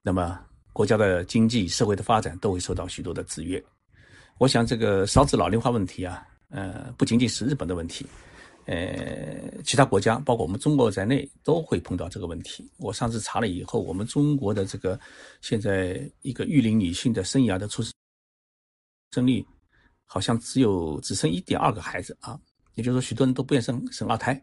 [0.02, 0.40] 那么
[0.72, 3.64] 国家的经济社会的发展都会受到许多的制约。
[4.40, 8.06] 我想这个少子老龄化问题啊，呃，不仅仅是日本的问题。
[8.66, 12.72] 呃，其他国家，包括我们中国在内，都会碰到这个问题。
[12.78, 14.98] 我上次查了以后，我们中国的这个
[15.42, 17.84] 现在一个育龄女性的生涯的出
[19.12, 19.46] 生率，
[20.06, 22.40] 好像只有只生一点二个孩子啊。
[22.76, 24.42] 也就是说，许多人都不愿生生二胎，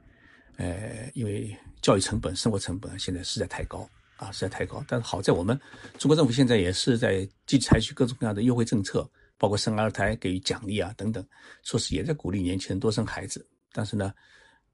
[0.57, 4.85] 呃，因为教育成本、生活成本现在实在太高啊，实在太高。
[4.87, 5.59] 但是好在我们
[5.99, 11.27] 中国政府现在也是在积极采取各种各样的优惠政策，包括生二胎给予奖励啊等等
[11.65, 13.45] 说是，也在鼓励年轻人多生孩子。
[13.73, 14.13] 但是呢，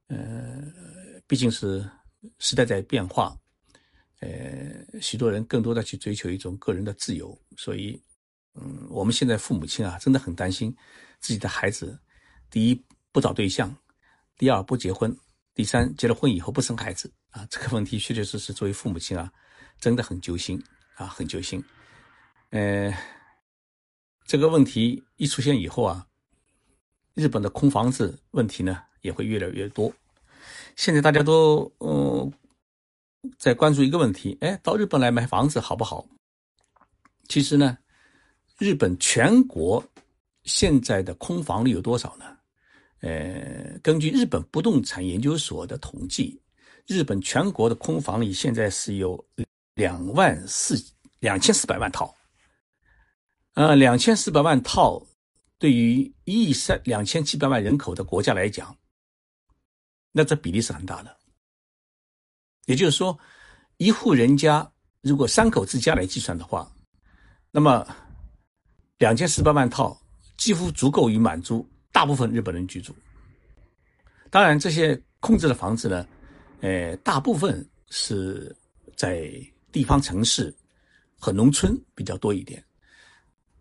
[0.09, 0.63] 呃，
[1.27, 1.89] 毕竟是
[2.39, 3.37] 时代在变化，
[4.21, 8.01] 呃，许多人更多的去追求一种个人的自由，所以，
[8.55, 10.75] 嗯，我们现在父母亲啊，真的很担心
[11.21, 11.99] 自己的孩子，
[12.51, 13.75] 第一不找对象，
[14.39, 15.15] 第二不结婚，
[15.55, 19.33] 第三结了婚以后不生孩子啊，这个问题确确实实作为父母亲啊，
[19.79, 20.63] 真的很揪心
[20.95, 21.63] 啊，很揪心。
[22.51, 22.97] 呃，
[24.25, 26.07] 这个问题一出现以后啊，
[27.17, 29.93] 日本的空房子问题呢也会越来越多。
[30.77, 32.33] 现在大家都嗯。
[33.39, 36.07] 在关注一个问题，哎，到日本来买房子好不好？
[37.27, 37.77] 其实呢，
[38.57, 39.83] 日本全国
[40.45, 42.25] 现在的空房率有多少呢？
[43.01, 46.41] 呃，根据日本不动产研究所的统计，
[46.87, 49.27] 日本全国的空房率现在是有
[49.75, 50.81] 两万四
[51.19, 52.15] 两千四百万套。
[53.55, 55.05] 呃，两千四百万套
[55.59, 58.77] 对于一亿三两千七百万人口的国家来讲，
[60.13, 61.17] 那这比例是很大的。
[62.67, 63.19] 也就是说，
[63.77, 66.71] 一户人家如果三口之家来计算的话，
[67.51, 67.87] 那么
[68.99, 69.99] 两千四百万套
[70.37, 72.95] 几乎足够于满足大部分日本人居住。
[74.31, 76.07] 当然，这些空置的房子呢，
[76.61, 78.55] 呃，大部分是
[78.97, 79.31] 在
[79.73, 80.55] 地方城市
[81.19, 82.63] 和农村比较多一点。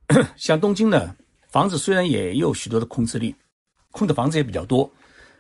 [0.36, 1.16] 像东京呢，
[1.56, 3.34] 房子虽然也有许多的空置率，
[3.92, 4.92] 空的房子也比较多，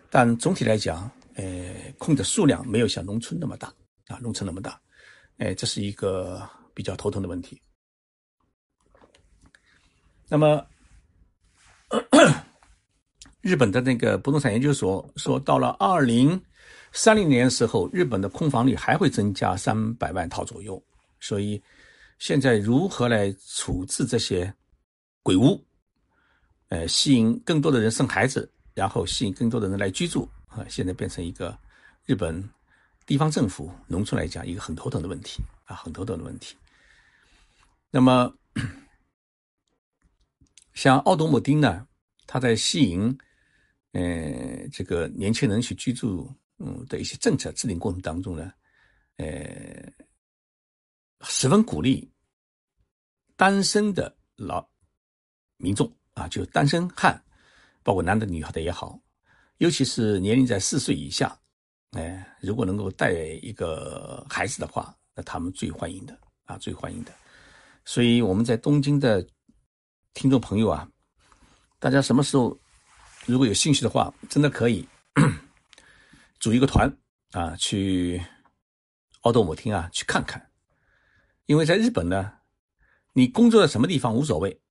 [0.09, 1.11] 但总体来讲。
[1.33, 3.67] 呃，空的数量没有像农村那么大
[4.07, 4.79] 啊，农村那么大，
[5.39, 7.61] 哎，这是一个比较头疼的问题。
[10.29, 10.65] 那么，
[13.41, 16.41] 日本的那个不动产研究所说，到了二零
[16.93, 20.81] 三零年的时候，日本的空房率还会增加三百万套左右。
[21.19, 21.61] 所以，
[22.17, 24.53] 现在如何来处置这些
[25.21, 25.61] 鬼屋，
[26.75, 30.27] 呃，吸引更多的人生孩子，然后吸引更多的人来居住？
[30.47, 31.57] 啊，现在变成一个
[32.05, 32.43] 日本
[33.05, 36.57] 地方政府、农村来讲一个很头疼的问题啊，很头疼的问题。
[37.89, 38.29] 那么，
[40.73, 41.87] 像奥多姆丁呢，
[42.27, 43.17] 他在吸引
[43.93, 48.51] 呃这个年轻人去居住嗯的一些政策制定过程当中呢，
[49.15, 49.89] 呃，
[51.21, 52.11] 十分鼓励
[53.37, 54.67] 单身的老
[55.55, 57.21] 民众啊，就单身汉，
[57.83, 58.99] 包括男的、女的也好。
[59.59, 61.37] 尤其是年龄在四岁以下，
[61.91, 67.11] 哎，如果能够带一个孩子的话，那他们最欢迎的啊，最欢迎的。
[67.85, 69.25] 所以我们在东京的
[70.13, 70.89] 听众朋友啊，
[71.79, 72.57] 大家什么时候
[73.25, 74.87] 如果有兴趣的话，真的可以
[76.39, 76.91] 组一个团
[77.31, 78.21] 啊，去
[79.21, 80.41] 奥多姆厅啊去看看。
[81.45, 82.33] 因为在日本呢，
[83.13, 84.61] 你工作在什么地方无所谓。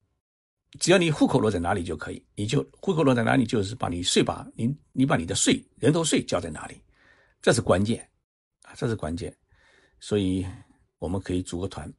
[0.81, 6.83] 只要你户口落在哪里就可以，你就户口落在哪里，就是把你税把你你把你的税人头税交在哪里，
[7.41, 8.01] 这是关键
[8.63, 9.35] 啊，这是关键。
[10.01, 10.45] 所以
[10.99, 11.91] 我们可以组个团，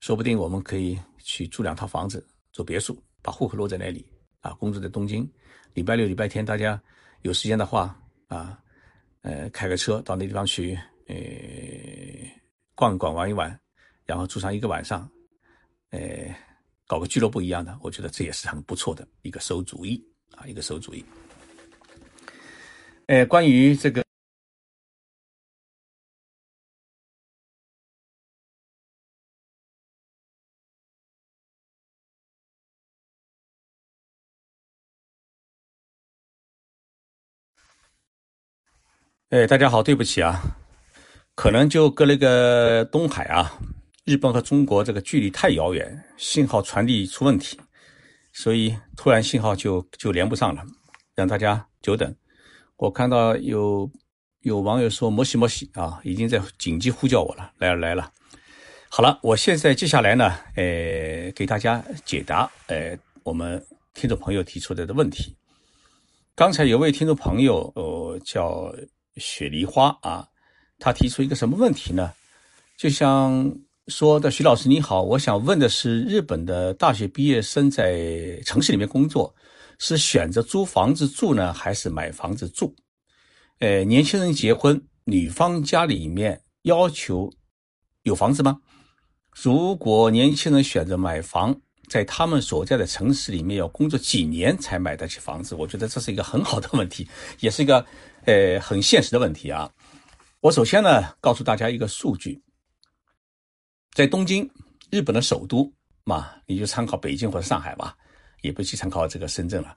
[0.00, 4.06] 说不定我们可以去租两套房子做别墅，把户口落在那里
[4.40, 4.52] 啊。
[4.54, 5.26] 工作在东京，
[5.72, 6.80] 礼拜六、礼拜天大家
[7.22, 8.58] 有时间的话啊，
[9.22, 11.16] 呃，开个车到那地方去，呃，
[12.74, 13.58] 逛逛、玩一玩，
[14.04, 15.10] 然后住上一个晚上，
[15.90, 16.00] 呃。
[16.94, 20.00] 搞个俱乐部一样的，我觉得这也是很不错的一个馊主意
[20.36, 21.04] 啊，一个馊主意。
[23.06, 24.04] 呃，关于这个，
[39.30, 40.40] 哎，大家好，对不起啊，
[41.34, 43.58] 可能就隔了个东海啊。
[44.04, 47.58] 日本和中国这个距离太遥远，信号传递出问题，
[48.34, 50.62] 所以突然信号就就连不上了，
[51.14, 52.14] 让大家久等。
[52.76, 53.90] 我看到有
[54.40, 58.12] 有网友说“摩西摩西”啊，已经在紧急呼叫我了，来了来了。
[58.90, 63.64] 好了，我现在接下来呢，呃，给大家解答呃我们
[63.94, 65.34] 听众朋友提出来的问题。
[66.34, 68.70] 刚才有位听众朋友，呃，叫
[69.16, 70.28] 雪梨花啊，
[70.78, 72.12] 他提出一个什么问题呢？
[72.76, 73.50] 就像。
[73.88, 79.34] 说的徐老师你好，我想问的是，日本的大学毕业生在城市里面工作，
[79.78, 82.74] 是选择租房子住呢，还是买房子住？
[83.58, 87.30] 呃，年轻人结婚，女方家里面要求
[88.04, 88.58] 有房子吗？
[89.34, 91.54] 如果年轻人选择买房，
[91.90, 95.54] 在他们所在的城市里面要工作几年才买得起房子？
[95.54, 97.06] 我觉得这是一个很好的问题，
[97.40, 97.84] 也是一个
[98.24, 99.70] 呃很现实的问题啊。
[100.40, 102.42] 我首先呢，告诉大家一个数据。
[103.94, 104.50] 在东京，
[104.90, 105.72] 日本的首都
[106.02, 107.96] 嘛，你就参考北京或者上海吧，
[108.42, 109.76] 也不去参考这个深圳了。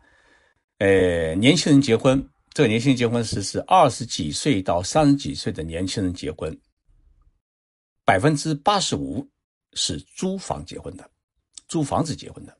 [0.80, 6.60] 呃，年轻人结婚，这个年轻人结婚是是二十几岁到三十几岁的年轻人结婚，
[8.04, 9.28] 百分之八十五
[9.74, 11.08] 是租房结婚的，
[11.68, 12.58] 租房子结婚的。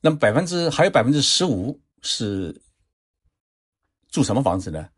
[0.00, 2.54] 那么百分之还有百分之十五是
[4.10, 4.88] 住什么房子呢？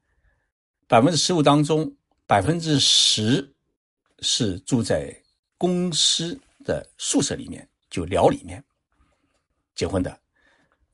[0.86, 1.90] 百分之十五当中，
[2.26, 3.54] 百分之十
[4.20, 5.17] 是住在
[5.58, 8.64] 公司的宿舍里面，就寮里面
[9.74, 10.18] 结婚的。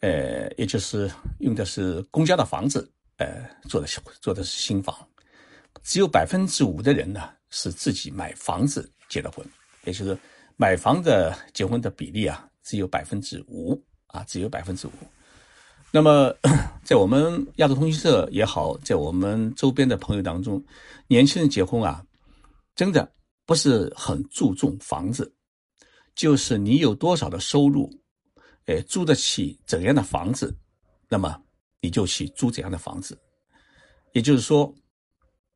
[0.01, 3.87] 呃，也就是用的是公家的房子，呃，做的
[4.21, 4.95] 做的是新房，
[5.83, 9.47] 只有百分之五的人呢是自己买房子结的婚，
[9.85, 10.19] 也就是
[10.57, 14.93] 买房的结婚的比例啊，只有百分之五啊，只有百分之五。
[15.91, 16.35] 那么，
[16.85, 20.62] 在我们亚洲通讯社也好，在我们周边的朋友当中，
[21.07, 22.05] 年轻人结婚啊，
[22.75, 23.11] 真的
[23.47, 25.34] 不是很注重房子，
[26.14, 27.90] 就是你有多少的收入。
[28.66, 30.57] 哎，租得起怎样的房子，
[31.09, 31.38] 那么
[31.82, 33.18] 你就去租怎样的房子。
[34.12, 34.74] 也就是说，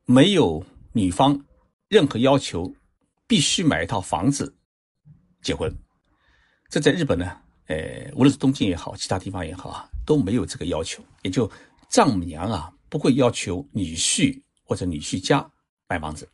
[0.04, 0.62] 没有
[0.92, 1.42] 女方
[1.88, 2.70] 任何要求，
[3.26, 4.54] 必须买一套房子
[5.40, 5.74] 结婚。
[6.68, 11.02] 这在日本呢，呃，无论是东京也好，其他地方也好啊，都没有这个要求。
[11.22, 11.50] 也就
[11.88, 15.50] 丈母娘啊，不会要求女婿或者女婿家
[15.88, 16.28] 买房子。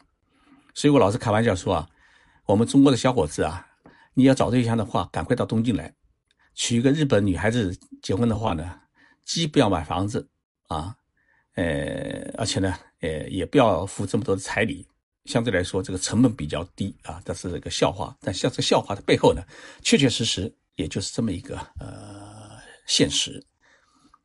[0.75, 1.89] 所以我老是开玩笑说啊，
[2.47, 3.66] 我们中国的小伙子啊，
[4.14, 5.95] 你要找对象的话，赶快到东京来。
[6.55, 8.81] 娶一个日本女孩子结婚的话呢，
[9.25, 10.29] 既不要买房子
[10.68, 10.95] 啊，
[11.55, 14.87] 呃，而且呢，呃，也不要付这么多的彩礼，
[15.25, 17.20] 相对来说这个成本比较低啊。
[17.25, 19.43] 这是一个笑话，但像这个笑话的背后呢，
[19.83, 23.45] 确确实实也就是这么一个呃现实。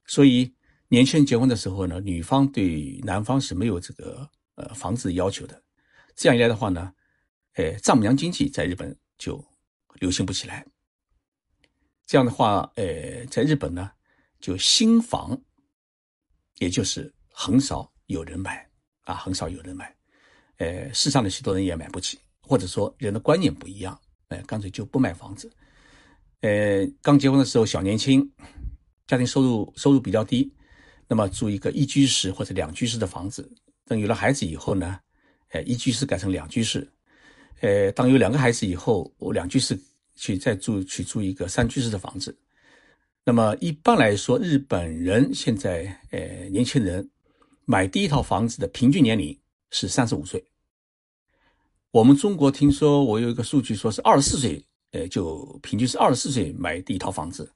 [0.05, 0.51] 所以
[0.87, 5.59] 年轻人结婚的时候呢，女方对男方是没有这个呃房子要求的，
[6.19, 6.93] 这样一来的话呢，
[7.53, 9.41] 呃，丈母娘经济在日本就
[10.01, 10.65] 流行不起来。
[12.05, 13.89] 这样的话，呃，在日本呢，
[14.41, 15.41] 就新房，
[16.57, 18.69] 也就是很少有人买
[19.05, 19.95] 啊，很少有人买，
[20.57, 23.97] 呃，世上的许多人也买不起，或者说人的观念不一样，
[24.27, 25.49] 哎，干脆就不买房子。
[26.41, 28.29] 呃，刚结婚的时候小年轻，
[29.07, 30.53] 家庭收入收入比较低，
[31.07, 33.49] 那么住一个一居室或者两居室的房子。
[33.85, 34.99] 等有了孩子以后呢，
[35.49, 36.87] 呃，一居室改成两居室，
[37.61, 39.79] 呃，当有两个孩子以后，我两居室。
[40.21, 42.37] 去再住去租一个三居室的房子，
[43.23, 46.19] 那么一般来说，日本人现在呃
[46.49, 47.09] 年轻人
[47.63, 49.39] 买第一套房子的平均年龄
[49.71, 50.43] 是三十五岁。
[51.91, 57.49] 我们中国听说我有一个数据说是二十四岁，呃就平均是二十四岁买第一套房子。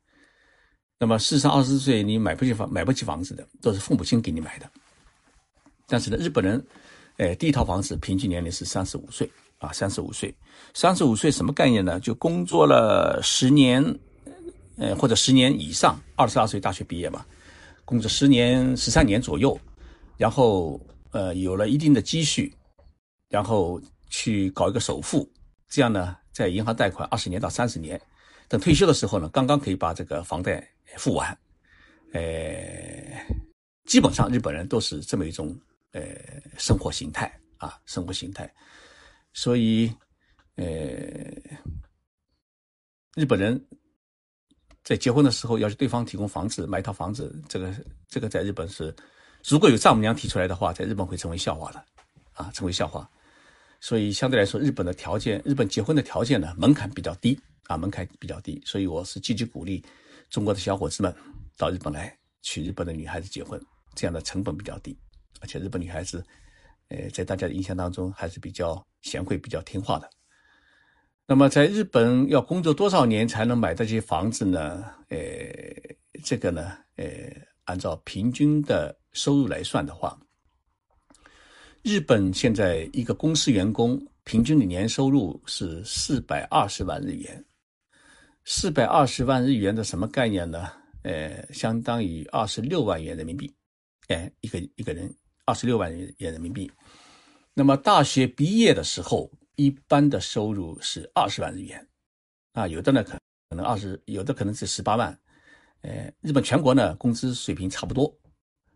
[0.98, 4.72] 那么事实上二十四岁你买不起房买不起房子的都是父母亲给你买的，
[5.86, 6.66] 但是呢日本人，
[7.18, 9.30] 呃第一套房子平均年龄是三十五岁。
[9.59, 10.36] 啊，三十五岁，
[10.74, 11.97] 三十五岁什么概念呢？
[12.01, 13.82] 就工作了十年，
[14.76, 17.26] 呃，或者十年以上，二十二岁大学毕业嘛，
[17.86, 19.57] 工作十年、十三年左右，
[20.18, 20.78] 然后
[21.11, 22.53] 呃有了一定的积蓄，
[23.30, 25.26] 然后去搞一个首付，
[25.70, 27.97] 这样呢，在银行贷款二十年到三十年，
[28.49, 30.61] 等退休的时候呢，刚刚可以把这个房贷
[30.97, 31.26] 付完，
[32.11, 32.22] 呃，
[33.86, 35.57] 基本上日本人都是这么一种
[35.94, 36.04] 呃
[36.58, 38.54] 生活形态啊，生活形态。
[39.32, 39.91] 所以，
[40.58, 40.66] 呃，
[43.16, 43.60] 日本人
[44.84, 47.74] 在结婚的时候要求对方提供房子，买一套房子，这个
[48.08, 48.94] 这个在日本是，
[49.44, 51.84] 如果有丈母娘提出来的话，在日本会成为笑话的，
[52.34, 53.10] 啊，成为笑话。
[53.80, 58.62] 所以相对来说，日本的条件，日本结婚的条件呢，门槛比较低，啊，门槛比较低。
[58.66, 59.84] 所以我是积极鼓励
[60.30, 61.14] 中国的小伙子们
[61.58, 63.60] 到日本来娶日本的女孩子结婚，
[63.96, 64.98] 这样的成本比较低，
[65.41, 66.23] 而且日本女孩子。
[66.89, 70.07] 呃，在大家的印象当中还是比较贤惠、比较听话的。
[71.25, 74.84] 那么，在日本要工作多少年才能买到这些房子呢？
[75.07, 75.17] 呃，
[76.23, 77.07] 这个呢，呃，
[77.63, 80.19] 按照平均的收入来算的话，
[81.81, 87.43] 日本现在一个公司员工平均的年收入是四百二十万日元。
[88.43, 90.69] 四百二十万日元的什么概念呢？
[91.03, 93.51] 呃，相当于二十六万元人民币。
[94.09, 95.11] 哎，一个一个人。
[95.46, 96.72] 二十六万元人民币，
[97.54, 101.86] 那么大学毕业的时候，一般的收入是二十万日元，
[102.54, 103.20] 啊，有的呢可
[103.50, 105.20] 可能二十，有的可能是十八万，
[105.82, 108.18] 呃，日本全国呢工资水平差不多，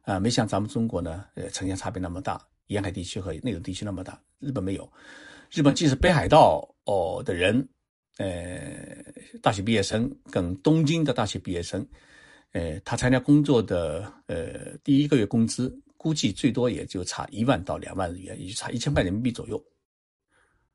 [0.02, 4.92] 啊，没像咱们中国呢，呃，城乡差别那么大，沿海地区和内陆地区那么大，日本没有，
[5.50, 7.66] 日本即使北海道哦的人，
[8.18, 9.06] 呃，
[9.42, 11.88] 大学毕业生跟东京的大学毕业生，
[12.52, 15.74] 呃，他参加工作的呃第一个月工资。
[15.98, 19.62] 估计最多也就差一万到两万日元，也就差一千块人民币左右。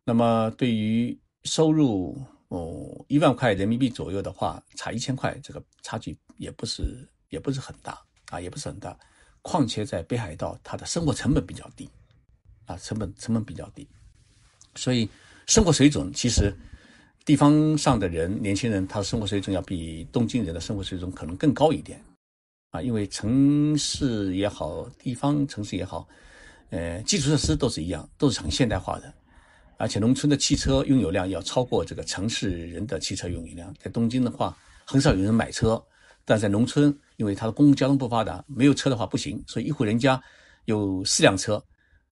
[0.04, 7.98] 那么对于收入哦一万块人民币左右的话，差一千块，这个差距也不是也不是很大
[8.30, 8.98] 啊，也不是很大。
[9.40, 11.88] 况且在北海道，它的生活成本比较低
[12.66, 13.88] 啊，成本成本比较低，
[14.74, 15.08] 所以
[15.46, 16.52] 生活水准其实
[17.24, 22.02] 地方上的人，年轻人他的生活水准要比东京人的生活水准可能更高一点
[22.72, 26.08] 啊，因为城市也好，地方城市也好，
[26.70, 29.12] 呃，基础设施都是一样，都是很现代化的，
[29.76, 33.72] 而且农村的汽车拥有量要超过这个城市人的汽车拥有量。
[33.78, 34.56] 在东京的话，
[34.86, 35.80] 很少有人买车，
[36.24, 40.18] 但在农村，因为它的公共交通不发达，没有车的话不行，所以一户人家
[40.64, 41.62] 有四辆车。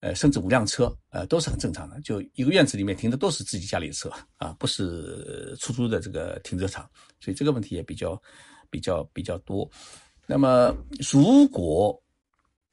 [0.01, 2.01] 呃，甚至五辆车，呃，都是很正常的。
[2.01, 6.89] 就一个院子里面停的都是自己家里的车啊，不是出租的这个停车场，
[7.19, 8.19] 所以这个问题也比较
[8.71, 9.69] 比较比较多。
[10.31, 10.73] 那么，
[11.11, 12.01] 如果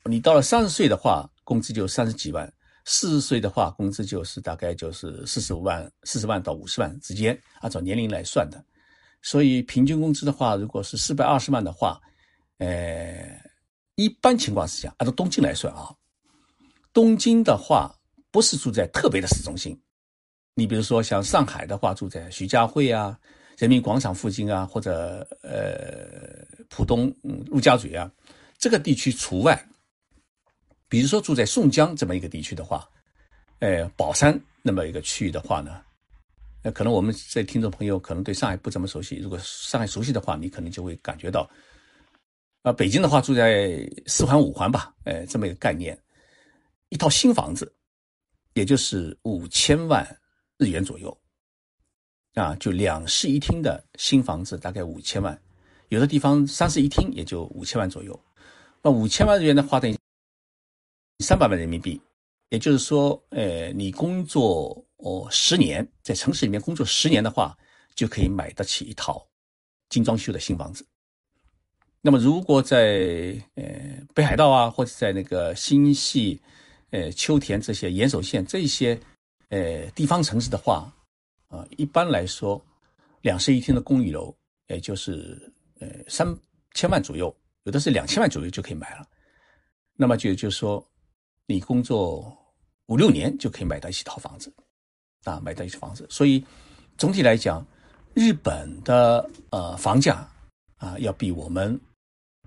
[0.04, 2.46] 你到了三十岁的话，工资就三十几万；
[2.84, 8.64] 四十岁的话，工资就是大概就是四十五万、四十万到五十万之间，按照年龄来算的。
[9.22, 12.00] 所以，平均工资的话，如果是四百二十万的话，
[12.58, 13.28] 呃，
[13.96, 15.92] 一般情况是讲，按照东京来算啊。
[16.92, 17.92] 东京的话，
[18.30, 19.76] 不是住在特别的市中心，
[20.54, 23.18] 你比如说像上海的话，住在徐家汇啊、
[23.56, 28.10] 人民广场附近啊，或者呃浦东、嗯陆家嘴啊，
[28.58, 29.68] 这个地区除外。
[30.88, 32.88] 比如说住在宋江这么一个地区的话，
[33.58, 35.82] 呃宝山那么一个区域的话呢，
[36.62, 41.48] 那可能我们在听众朋友可能对上海不怎么熟悉，如果上海熟悉的话，你可能就会感觉到，
[42.62, 45.98] 啊北京的话住在四环五环吧，呃这么一个概念。
[46.90, 47.70] 一套新房子，
[48.54, 50.02] 也就是五千万
[50.56, 51.14] 日元左右，
[52.32, 55.38] 啊，就两室一厅的新房子大概五千万，
[55.88, 58.18] 有的地方三室一厅也就五千万左右。
[58.82, 59.96] 那五千万日元的话，等于
[61.18, 62.00] 三百万人民币，
[62.50, 67.56] 也就是说，呃，你工作哦十年，在城市里面工作十年的话，
[67.94, 69.26] 就可以买得起一套
[69.88, 70.86] 精装修的新房子。
[72.00, 73.64] 那么，如果在呃
[74.14, 76.40] 北海道啊，或者在那个新系。
[76.90, 78.98] 呃，秋田这些岩手县这些，
[79.50, 80.90] 呃，地方城市的话，
[81.48, 82.58] 啊，一般来说，
[83.20, 84.34] 两室一厅的公寓楼，
[84.68, 86.26] 也就是呃三
[86.74, 89.06] 千万左右，有的是两千万左右就可以买了。
[89.94, 90.86] 那么就就是说，
[91.46, 92.36] 你工作
[92.86, 94.52] 五六年就可以买到一套房子，
[95.24, 96.06] 啊，买到一套房子。
[96.08, 96.44] 所以
[96.96, 97.66] 总体来讲，
[98.14, 100.28] 日本的呃房价
[100.76, 101.78] 啊，要比我们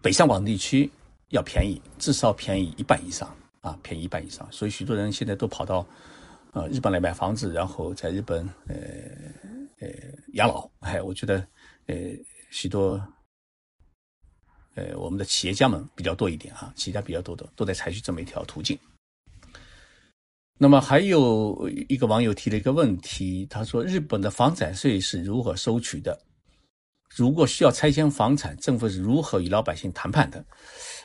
[0.01, 0.89] 北上广地区
[1.29, 3.35] 要便宜，至少便宜一半以上。
[3.61, 5.85] 啊，便宜一半以上，所以许多人现在都跑到，
[6.53, 8.75] 呃，日本来买房子，然后在日本，呃，
[9.79, 9.87] 呃，
[10.33, 10.67] 养老。
[10.79, 11.45] 哎，我觉得，
[11.85, 11.95] 呃，
[12.49, 12.99] 许多，
[14.75, 18.77] 呃，我们的企业家们比较多一点啊，企业家比较多的都在采取这么一条途径。
[20.57, 26.17] 那么还有一个网友提了一个问题，他说：日本的房产税是如何收取的？
[27.15, 30.45] 如果需要拆迁房产，政府是如何与老百姓谈判的？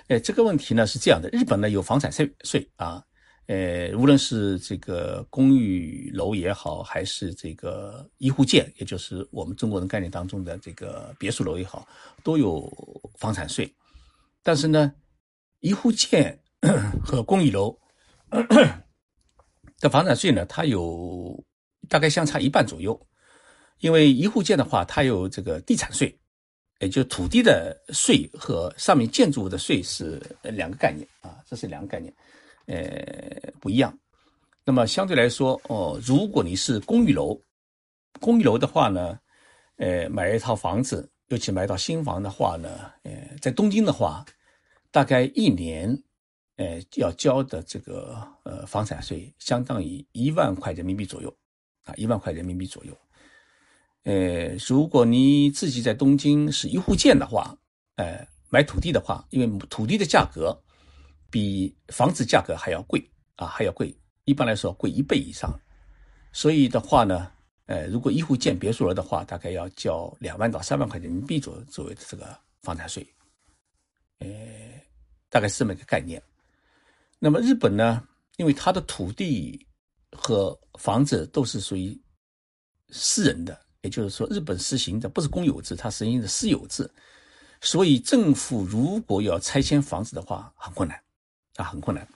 [0.09, 3.03] 哎，这个问题呢是这样的，日本呢有房产税税啊，
[3.47, 11.87] 呃，无论是这个公寓楼也好，还是这个一户建，也就是我们中国人概念当中的这个别墅楼也好，
[12.23, 12.71] 都有
[13.19, 13.73] 房产税。
[14.43, 14.93] 但是呢，
[15.61, 16.39] 一户建
[17.05, 17.77] 和公寓楼
[19.81, 21.45] 的房产税呢，它有
[21.89, 23.01] 大概相差一半左右，
[23.79, 26.17] 因为一户建的话，它有这个地产税。
[26.81, 32.13] 也就土地的税和上面建筑物的税是两个概念啊，这是两个概念，
[32.67, 33.97] 呃，不一样。
[34.65, 37.41] 那么相对来说，哦，如果你是公寓楼，
[38.21, 39.19] 公寓楼的话呢，
[39.77, 42.69] 呃，买一套房子，尤其买到新房的话呢，
[43.05, 44.25] 呃，在东京的话，
[44.91, 46.03] 大概一年，
[46.57, 51.33] 呃，要交的这个呃房产税相当于一万块人民币左右，
[51.85, 52.97] 啊，一万块人民币左右。
[54.03, 57.57] 呃，如果你自己在东京是一户建的话，
[57.97, 60.57] 呃，买土地的话，因为土地的价格
[61.31, 63.03] 比房子价格还要贵
[63.37, 65.59] 啊，还要贵，一般来说贵一倍以上。
[66.33, 67.31] 所以的话呢，
[67.67, 73.07] 呃，如果一户建别墅楼的话，大概要交两万到三万块人民币左左右的这个房产税，
[74.19, 74.29] 呃，
[75.29, 76.23] 大概是这么一个概念。
[77.19, 78.07] 那么日本呢，
[78.37, 79.67] 因为它的土地
[80.13, 81.99] 和房子都是属于
[82.91, 83.59] 私人的。
[83.83, 86.91] 也就是说，日本实行的不是公有制，它实行的私有制，
[87.61, 91.01] 所以政府如果要拆迁房子的话，很困难，
[91.57, 92.07] 啊，很困难。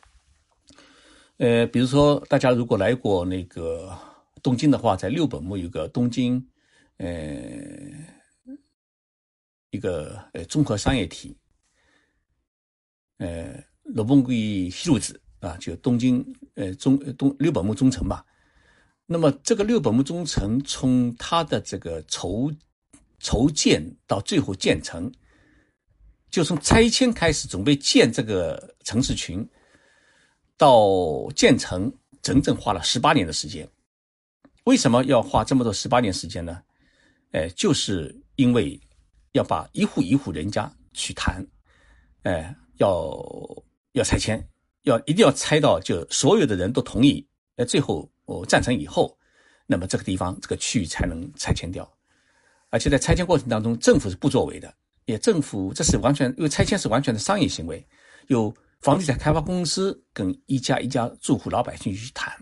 [1.38, 3.96] 呃，比如说大家如果来过那个
[4.42, 6.46] 东京的话，在六本木有个东京，
[6.98, 7.08] 呃，
[9.70, 11.36] 一个呃综合商业体，
[13.18, 16.24] 呃，六本木西路子啊，就东京
[16.54, 18.24] 呃中东六本木中城吧。
[19.06, 22.52] 那么，这个六本木中城从它的这个筹
[23.18, 25.10] 筹建到最后建成，
[26.30, 29.46] 就从拆迁开始准备建这个城市群，
[30.56, 33.68] 到建成整整花了十八年的时间，
[34.64, 36.62] 为什么要花这么多十八年时间呢？
[37.32, 38.80] 哎，就是因为
[39.32, 41.46] 要把一户一户人家去谈，
[42.22, 43.16] 哎，要
[43.92, 44.44] 要拆迁，
[44.82, 47.26] 要一定要拆到就所有的人都同意，
[47.56, 49.16] 哎，最后我赞成以后，
[49.66, 51.90] 那么这个地方这个区域才能拆迁掉。
[52.68, 54.72] 而且在拆迁过程当中，政府是不作为的，
[55.10, 57.84] 也政府这是完全因为拆迁是完全的商业行为，
[58.28, 62.32] 有房地产开发公司跟一家一家住户老百姓去谈，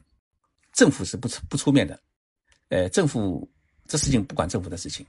[0.72, 1.98] 政府是不出不出面的，
[2.68, 3.50] 呃，政府
[3.86, 5.04] 这事情不管政府的事情，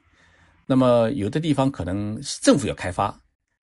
[0.66, 3.16] 那么有的地方可能是政府要开发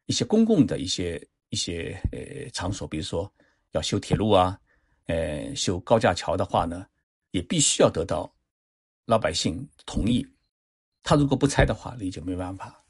[0.05, 3.33] 一些公共的一些一些呃场所，比如说
[3.73, 4.59] 要修铁路啊，
[5.07, 6.87] 呃，修高架桥的话呢，
[7.31, 8.31] 也必须要得到
[9.07, 10.25] 老百姓同意。
[11.03, 12.83] 他如果不拆的话，你就没办法。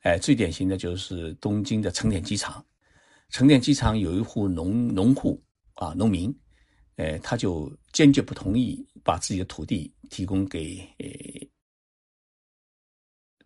[0.00, 2.64] 哎，最典型的就是东京的成田机场。
[3.28, 5.42] 成田机场有一户农农户
[5.74, 6.34] 啊，农民，
[6.96, 11.48] 哎，他就坚决不同意把自己的土地提供给呃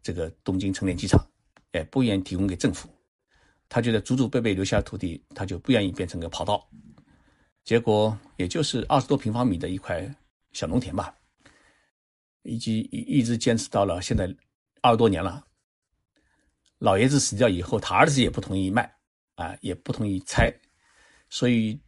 [0.02, 1.24] 这个东京成田机场，
[1.72, 2.88] 哎，不愿意提供给政府。
[3.68, 6.68] 他觉得祖祖辈辈留下的土地，他就不愿意变成个跑道。
[7.64, 10.08] 结果也就是二十多平方米的一块
[10.52, 11.14] 小农田吧。
[12.46, 14.24] 以及一直坚持到了现在
[14.82, 15.42] 二十多年了。
[16.84, 18.82] 老爷子死掉以后，他儿子也不同意卖，
[19.36, 20.52] 啊，也不同意拆，
[21.30, 21.80] 所以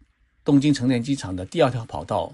[0.43, 2.33] 东京成田机场的第二条跑道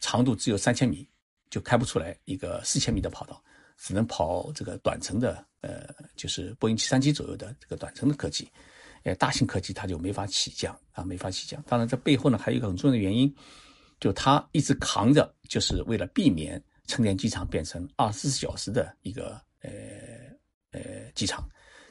[0.00, 1.06] 长度只有三千米，
[1.50, 3.44] 就开不出来一个四千米的跑道，
[3.76, 8.50] 只能跑这个短程的，呃，就是波音七三七左右的这个短程的客机，
[9.02, 11.62] 呃，大型客机它就没法起降啊，没法起降。
[11.68, 13.30] 当然，这背后呢还有一个很重要的原因，
[14.00, 16.62] 就他一直扛着，就是为了避免。
[16.88, 19.70] 成田机场变成二十四小时的一个呃
[20.70, 21.44] 呃机场，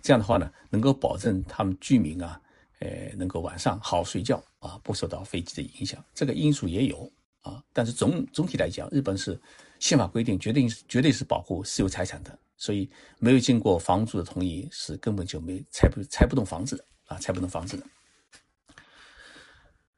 [0.06, 2.40] 这样的话呢，能够保证他们居民啊，
[2.78, 6.00] 呃，能够晚上好好睡觉啊，不受到飞机的影响。
[6.14, 9.36] 这个因素也有啊，但是总总体来讲，日本是
[9.80, 12.88] 宪法规定，决定绝对是保护私有财产的，所以
[13.18, 17.84] 没有经过房主的同意，是根本就没拆不拆不动房子的啊，拆不动房子的。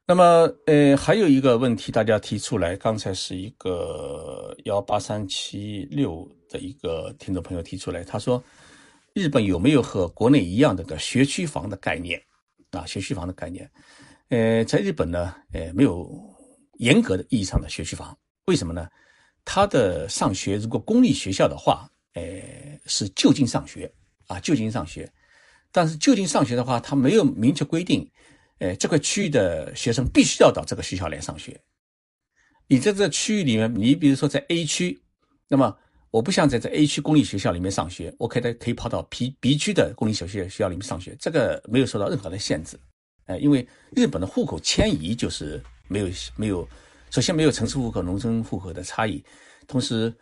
[0.06, 8.42] 那么，呃，还有一个问题，大家提出来，刚才是一个幺八三七六的一个听众朋友提出来，他说，
[9.18, 12.22] 日本有没有和国内一样的个学区房的概念？
[12.70, 13.68] 啊，学区房的概念，
[14.28, 16.08] 呃，在日本呢，呃，没有
[16.74, 18.86] 严格的意义上的学区房，为什么呢？
[19.44, 22.22] 他的上学如果公立学校的话，呃，
[22.84, 23.90] 是就近上学
[24.26, 25.10] 啊，就近上学，
[25.72, 28.08] 但是就近上学的话，他没有明确规定。
[28.58, 31.58] 呃，这块区域的学生必须要到这个学校来上学。
[32.66, 35.00] 你在这区域里面，你比如说在 A 区，
[35.48, 35.74] 那么
[36.10, 42.78] 我不想在这 A 区公立学校里面上学，我可以可以跑到 B B 区的公立小学学校里面上学，这个没有受到任何的限制。
[43.26, 46.66] 哎，因为日本的户口迁移就是没有没有，
[47.10, 49.22] 首先没有城市户口、农村户口的差异，
[49.66, 50.12] 同时，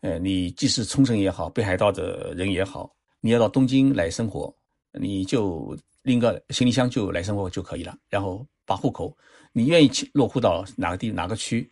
[0.00, 2.90] 呃，你即使冲绳也好，北海道的人也好，
[3.20, 4.54] 你要到东京来生活，
[4.92, 5.76] 你就。
[6.04, 9.16] 拎个行李箱就来生活就可以了，然后把户口，
[9.54, 11.66] 你愿意去落户到哪个地哪个区，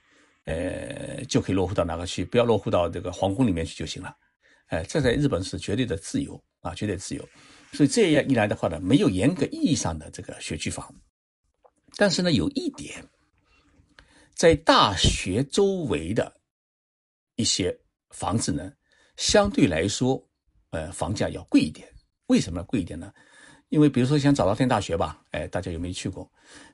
[0.44, 4.16] 呃，就可以落户到哪个区，不要落户到这个皇宫里面去就行了。
[4.66, 7.28] 哎，这在日本是绝对的自由啊，绝对自由。
[7.72, 10.94] 所以这样一来的话呢，没有严格意义上的这个学区房，
[11.96, 13.04] 但是呢，有一点，
[14.34, 16.34] 在大学周围的
[17.36, 17.76] 一些
[18.10, 18.72] 房子呢，
[19.16, 20.22] 相对来说，
[20.70, 21.88] 呃，房价要贵一点。
[22.26, 23.12] 为什么要贵一点呢？
[23.68, 26.30] 因为比如说像早稻田大学吧，哎，大家有没有去过？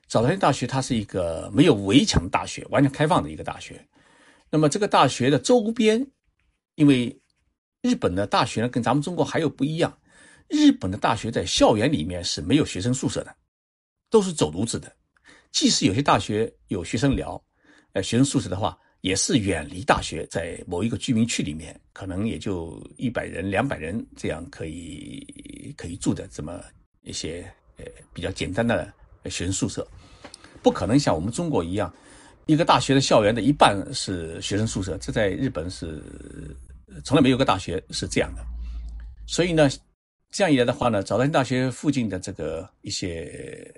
[0.09, 3.87] 早稻田大学它是一个没有围墙的大学，完全开放的一个大学。
[4.49, 6.05] 那么这个大学的周边，
[6.75, 7.21] 因为
[7.83, 9.95] 日本的大学呢跟咱们中国还有不一样，
[10.47, 13.35] 日本的大学在校园里面是没有学生宿舍的，
[14.09, 14.91] 都是走读制的。
[15.51, 17.39] 即使有些大学有学生寮，
[17.93, 26.59] 呃，学生宿舍的话，也是远离大学，在某一个居民区里面，可能也就一百人、两百人这样可以可以住的这么。
[27.01, 28.93] 一些呃比较简单的
[29.25, 29.87] 学生宿舍，
[30.61, 31.93] 不可能像我们中国一样，
[32.45, 36.03] 一个大学的校园的一半是学生宿舍，这在日本是
[37.03, 38.43] 从来没有个大学是这样的。
[39.25, 39.69] 所以呢，
[40.31, 43.73] 这样一来的话呢，早稻田大学附近的这个一些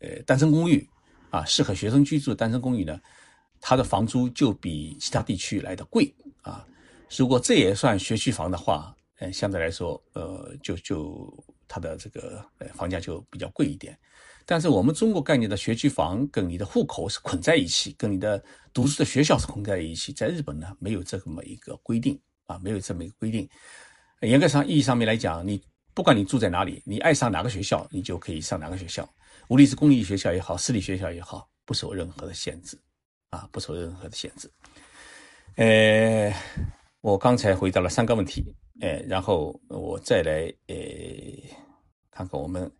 [0.00, 0.86] 呃单身公寓
[1.30, 3.00] 啊，适合学生居住的单身公寓呢，
[3.60, 6.12] 它的房租就比其他地区来的贵
[6.42, 6.66] 啊。
[7.16, 11.44] 如果这也算学区房的话，呃，相对来说，呃，就就。
[11.68, 13.98] 它的这个呃房价就比较贵一点，
[14.48, 18.42] 但是我们中国概念的学区房跟你的户口是捆在一起，跟你的
[18.72, 20.12] 读书的学校是捆在一起。
[20.12, 23.48] 在日本呢，没有这么一个规定啊，没有这么一个规定。
[24.20, 25.60] 严格上意义上面来讲，你
[25.92, 29.06] 不管你住在哪里，你爱上哪个学校，你就可以上哪个学校，
[29.48, 32.78] 无论是公立学校也好，私立学校也好，不受任何的限制
[33.30, 34.48] 啊，不受任何的限制。
[35.56, 36.32] 呃，
[37.00, 38.44] 我刚才回答了三个问题，
[38.80, 40.76] 呃，然后我再来呃
[42.10, 42.70] 看看我们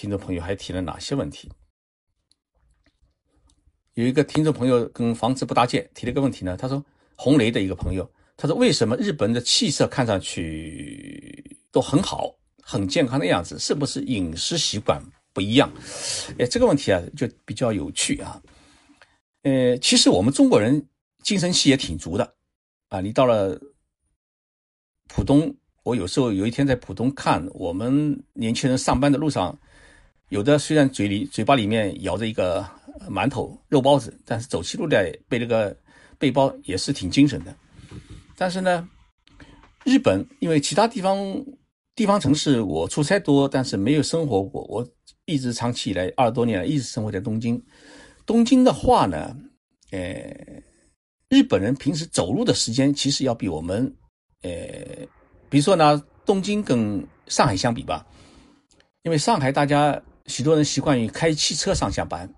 [0.00, 1.46] 听众朋友还提了哪些问题。
[3.92, 6.82] 有一个听众朋友跟房子不搭界提了个问题呢，他说
[7.16, 14.98] 红雷的一个朋友，他说为什么日本的气色看上去都很好、很健康的样子，是不是饮食习惯
[15.34, 15.70] 不一样？
[16.38, 18.42] 哎，这个问题啊就比较有趣啊。
[19.42, 20.82] 呃，其实我们中国人。
[21.22, 22.34] 精神气也挺足的，
[22.88, 23.60] 啊，你到了
[25.08, 29.56] 浦东，我有时候有一天在浦东看我们年轻人上班的路上，
[30.30, 32.66] 有的虽然嘴里嘴巴里面咬着一个
[33.08, 35.76] 馒头肉包子，但是走起路来背这个
[36.18, 37.54] 背包也是挺精神的。
[38.36, 38.88] 但是呢，
[39.84, 41.18] 日本因为其他地方
[41.94, 44.88] 地方城市我出差多，但是没有生活过，我
[45.26, 47.62] 一直长期以来二十多年一直生活在东京。
[48.24, 49.36] 东京的话呢，
[49.90, 50.34] 呃。
[51.32, 53.86] 日本人平时走路的时间其实要比我们，
[54.42, 54.50] 呃，
[55.48, 58.04] 比如说呢，东京跟上海相比吧，
[59.04, 62.32] 因为上海大家许多人习惯于开汽车上下班，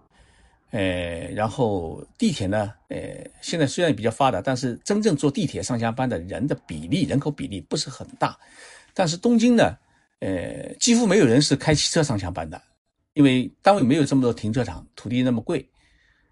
[0.71, 2.99] 呃，然后地铁呢，呃，
[3.41, 8.37] 现在虽然比较发达，但是真正坐地铁上下班的人的比例，人口比例不是很大。
[8.95, 9.77] 但是东京呢，
[10.21, 12.61] 呃，几乎没有人是开汽车上下班的，
[13.13, 15.69] 因为单位没有这么多停车场，土地那么贵。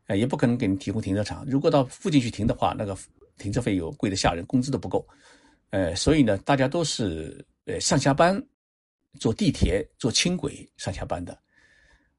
[0.06, 1.46] 呃也不可能给你提供停车场。
[1.46, 2.98] 如果到附近去停的话，那个
[3.38, 5.06] 停车费又贵得吓人，工资都不够。
[5.70, 8.42] 呃，所以呢，大家都是呃上下班
[9.20, 11.38] 坐地铁、坐轻轨上下班的。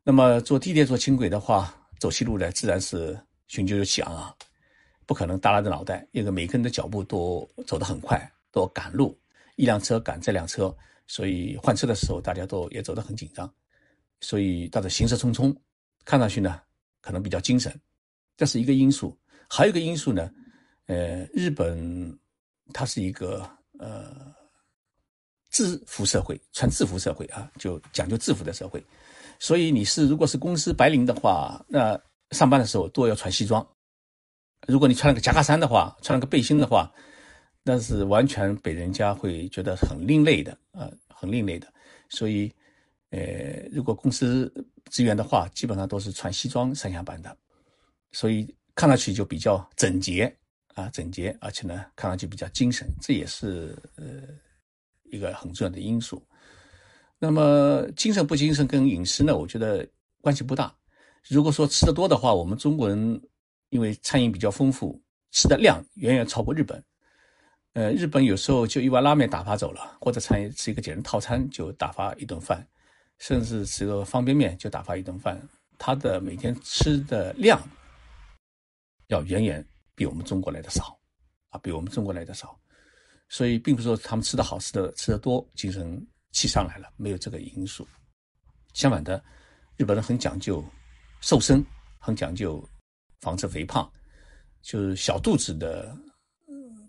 [0.03, 4.35] 那么坐地铁、坐轻轨的话，走西路呢，自然是雄赳赳气昂昂，
[5.05, 9.17] 不可能耷拉着脑袋，因为每个人的脚步都走得很快，都赶路，
[9.55, 10.75] 一辆车赶这辆车，
[11.07, 13.51] 所以换车的时候大家都也走得很紧张，
[14.19, 15.55] 所以大家行色匆匆，
[16.05, 16.61] 看上去呢。
[17.03, 17.75] 可能比较精神，
[18.37, 19.17] 这是一个因素。
[19.49, 20.31] 还有一个因素呢，
[20.85, 22.15] 呃，日本
[22.71, 23.41] 它是一个
[23.79, 24.31] 呃
[25.49, 28.79] 制服社会，穿制服社会啊，就讲究制服的社会。
[29.41, 33.67] 所以你是如果是公司白领的话，那上班的时候都要穿西装。
[34.67, 36.89] 如果你穿了个夹克衫的话，穿了个背心的话，
[37.63, 41.67] 那是完全被人家会觉得很另类的啊，很另类的。
[42.07, 42.49] 所以。
[43.13, 44.49] 呃，如果公司
[44.89, 47.37] 职员的话，基本上都是穿西装上下班的，
[48.13, 50.33] 所以看上去就比较整洁
[50.75, 54.05] 啊，整洁，而且呢，看上去比较精神，这也是呃
[55.11, 56.25] 一个很重要的因素。
[57.23, 59.87] 那么精神不精神跟饮食呢，我觉得
[60.21, 60.75] 关系不大。
[61.29, 63.21] 如果说吃的多的话，我们中国人
[63.69, 64.99] 因为餐饮比较丰富，
[65.29, 66.83] 吃的量远远超过日本。
[67.73, 72.67] 呃，日本有时候就一碗拉面打发走了，或者餐吃一个简单套餐就打发一顿饭。
[73.19, 75.39] 甚至吃个方便面就打发一顿饭，
[75.77, 77.61] 他的每天吃的量
[79.09, 79.63] 要远远
[79.93, 80.99] 比我们中国来的少，
[81.49, 82.59] 啊，比我们中国来的少，
[83.29, 87.87] 所以并不是说他们吃的好吃的吃的多，精神气上来了，没有这个因素。
[88.73, 89.23] 相反的，
[89.77, 90.63] 日本人很讲究
[91.19, 91.63] 瘦身，
[91.99, 92.67] 很讲究
[93.19, 93.91] 防止肥胖，
[94.61, 95.95] 就是小肚子的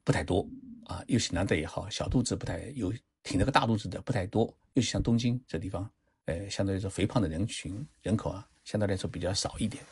[0.04, 0.48] 不太多
[0.86, 5.90] 啊，尤其男的也好，小肚子不太有，挺着个大肚子的不太多，尤其像东京这地方。
[6.26, 9.82] 呃，相对来说，肥胖的人群人口啊，相对来说比较少一点，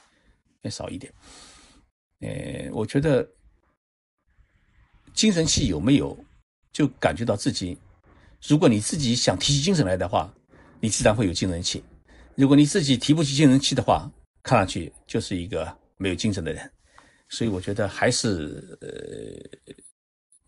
[0.62, 1.12] 也少一点。
[2.20, 3.28] 呃，我觉得
[5.12, 6.16] 精神气有没有，
[6.70, 7.76] 就感觉到自己，
[8.46, 10.32] 如果你自己想提起精神来的话，
[10.80, 11.80] 你自然会有精神气；
[12.34, 14.10] 如果你自己提不起精神气的话，
[14.42, 16.70] 看上去就是一个没有精神的人。
[17.28, 19.74] 所以，我觉得还是呃，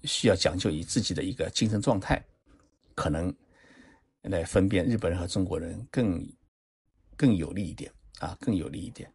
[0.05, 2.23] 需要讲究以自己的一个精神状态，
[2.95, 3.35] 可能。
[4.31, 6.25] 来分辨日本人和中国人更
[7.17, 7.91] 更有利一点
[8.21, 9.13] 啊，更有利一点。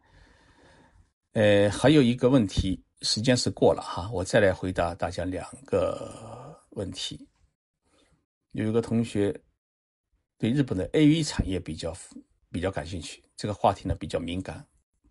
[1.32, 7.26] 呃，还有一个问题，时间是过了哈，我再来回答大家两个问题。
[8.52, 9.34] 有一个同学
[10.38, 11.96] 对日本的 A V 产业比较
[12.50, 14.64] 比较感兴趣，这个话题呢比较敏感，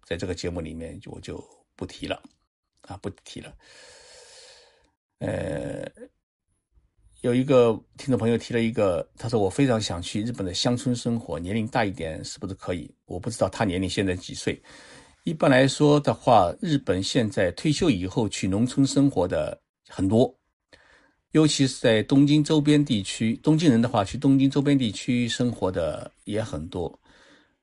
[0.05, 1.43] 在这个节目里面我就
[1.75, 2.21] 不提了
[2.81, 3.55] 啊，不提了。
[5.19, 5.89] 呃。
[7.21, 12.93] 有一个听众朋友提了一个，他说我非常想去日本的乡村生活，年龄大一点是不是可以？
[13.05, 14.61] 我不知道他年龄现在几岁。
[15.23, 19.59] 一般来说的话，日本现在退休以后去农村生活的
[19.89, 20.33] 很多，
[21.31, 26.99] 尤其是在东京周边地区，东京人的话去东京周边地区生活的也很多。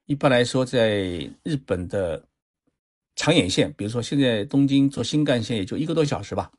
[0.06, 2.22] 一般来说，在日本的
[3.16, 6.52] 长野县，比如说现在东京坐新干线也就一个多小时吧。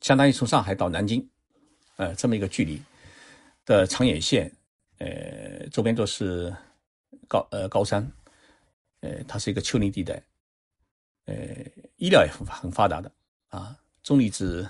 [0.00, 1.26] 相当于从上海到南京，
[1.96, 2.82] 呃，这么一个距离
[3.64, 4.52] 的长野县，
[4.98, 6.54] 呃，周边都是
[7.28, 8.06] 高呃高山，
[9.00, 10.22] 呃，它是一个丘陵地带，
[11.24, 11.34] 呃，
[11.96, 13.10] 医疗也很很发达的
[13.48, 14.68] 啊，中离子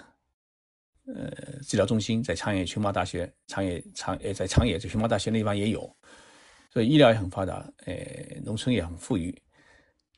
[1.07, 1.31] 呃
[1.63, 5.97] 治疗中心在长野熊猫大学，长野长呃在长野这熊猫大学那地方也有，
[6.73, 7.95] 所以医疗也很发达，呃，
[8.45, 9.37] 农村也很富裕。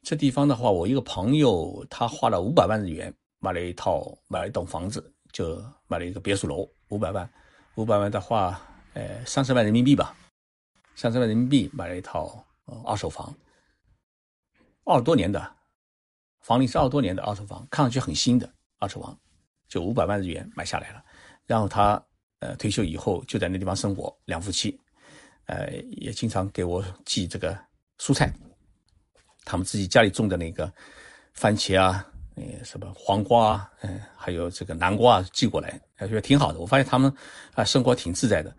[0.03, 7.31] 这地方的话，我一个朋友他花了五百万日元买了一套买了一栋房子，就买了一个别墅楼，五百万，
[7.75, 8.61] 五百万的话，
[8.95, 10.17] 呃，三十万人民币吧，
[10.95, 13.35] 三十万人民币买了一套呃二手房，
[14.85, 15.57] 二十多年的。
[16.41, 19.19] 房龄是二十多年的二手房，看上去很新的二手房，
[19.69, 21.05] 就五百万日元买下来了。
[21.47, 22.03] 然后他
[22.41, 24.79] 呃退休以后就在那地方生活，两夫妻，
[25.47, 27.59] 呃也经常给我寄这个
[27.99, 28.33] 蔬菜，
[29.45, 30.73] 他们自己家里种的那个
[31.33, 32.07] 番茄啊，
[32.37, 36.59] 呃什么黄瓜啊，嗯还有这个南瓜寄过来，觉得挺好的。
[36.59, 37.13] 我发现他们
[37.55, 38.55] 啊生活挺自在的，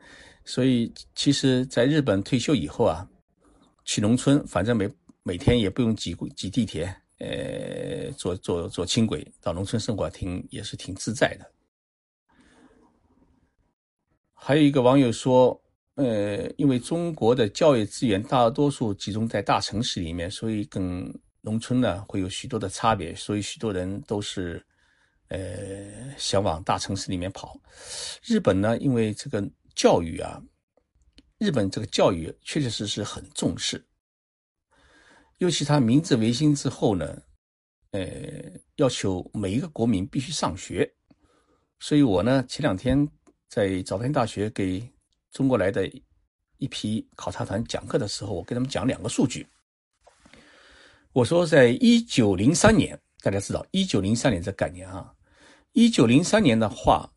[0.45, 3.07] 所以其实在日本退休以后啊，
[3.85, 4.89] 去农村反正每
[5.23, 6.95] 每天也不用挤挤地铁。
[7.19, 11.45] 呃，坐坐坐轻轨到农村生活，挺也是挺自在的。
[14.33, 15.61] 还有一个网友说，
[15.95, 24.65] 呃，因为中国的教育资源大多数集中在大城市里面，所以跟农村呢会有许多的差别，所以许多人都是
[25.27, 25.37] 呃
[26.17, 27.59] 想往大城市里面跑。
[28.23, 29.45] 日本呢，因为这个
[29.75, 30.41] 教育啊，
[31.37, 33.85] 日本这个教育确确实实很重视。
[35.39, 37.21] 尤其他明治维新之后呢，
[37.91, 38.01] 呃，
[38.75, 40.89] 要求每一个国民必须上学，
[41.79, 43.07] 所以我呢前两天
[43.47, 44.85] 在早田大学给
[45.31, 45.89] 中国来的
[46.57, 49.47] 一批考察团讲课的时候，我跟他们讲两个数据。
[51.13, 55.13] 我说，在一九零三年，大家知道一九零三年这概念啊，
[55.71, 57.09] 一九零三年的话，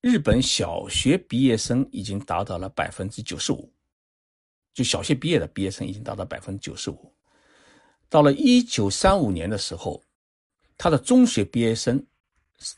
[0.00, 3.70] 日本小学毕业生已经达到了百分之九十五，
[4.72, 7.14] 就小学毕业的毕业生已经达到百分之九十五。
[8.10, 10.02] 到了一九三五年的时候，
[10.76, 12.02] 他的中学毕业生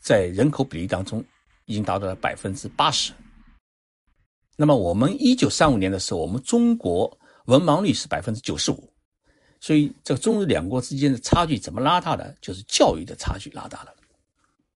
[0.01, 1.23] 在人口比例当中
[1.65, 3.13] 已经达到了百分之八十。
[4.57, 8.93] 那么我们一九三五年的时候，我们中国文盲率是百分之九十五，
[9.59, 12.35] 所以这个中日两国之间的差距怎么拉大的？
[12.41, 13.95] 就是教育的差距拉大了，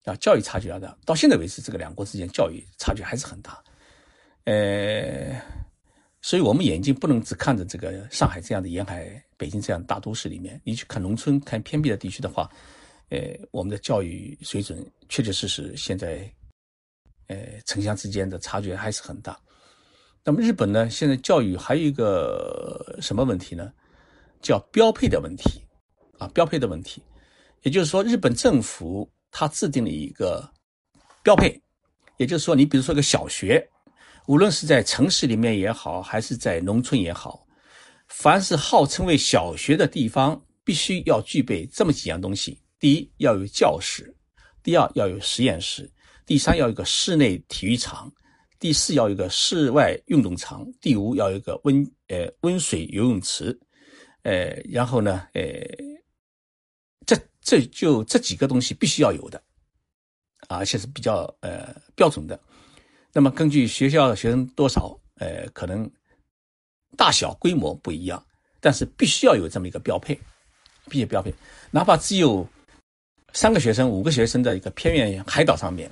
[0.06, 0.98] 啊，教育差距拉大。
[1.06, 3.62] 到现在为止，这个两国之间教育差距还是很大，
[4.46, 5.65] 呃。
[6.26, 12.50] 所以，我们眼睛不能只看着这个上海这样的沿海、北京这样的大都市里面，你去看农村、看偏僻的地区的话，
[13.10, 13.20] 呃，
[13.52, 16.28] 我们的教育水准确确实实现在，
[17.28, 19.40] 呃，城乡之间的差距还是很大。
[20.24, 23.72] 那么，日本呢，现在教育还有一个什么问题呢？
[24.42, 25.62] 叫标配的问题，
[26.18, 27.04] 啊，标配的问题，
[27.62, 30.52] 也就是说，日本政府它制定了一个
[31.22, 31.62] 标配，
[32.18, 33.64] 也就是说，你比如说一个小学。
[34.28, 37.46] 无论是在城市里面也好，还是在农村也好，
[38.08, 44.04] 凡是号称为小学的地方，必须要具备这么几样东西：第一，要有教室；
[44.64, 45.84] 第二，要有实验室；
[46.26, 48.10] 第三，要有个室内体育场；
[48.60, 53.58] 第四，要有个室外运动场；第五，要有一个温呃温水游泳池。
[54.24, 55.44] 呃，然后呢，呃，
[57.06, 59.40] 这这就这几个东西必须要有的，
[60.50, 62.40] 而且是比较呃标准的。
[63.18, 65.90] 那么根据学校的学生多少，呃，可能
[66.98, 68.22] 大小规模不一样，
[68.60, 70.20] 但是必须要有这么一个标配，
[70.90, 71.34] 必须标配。
[71.72, 72.46] 哪怕只有
[73.32, 75.90] 三个学生、五个学生的一个偏远海岛上面，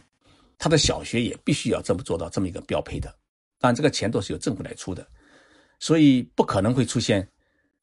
[0.58, 3.08] 他的小学也必须要这么做到这么一个标配的。
[3.58, 5.08] 当然，这个钱都是由政府来出的，
[5.80, 7.26] 所以不可能会出现，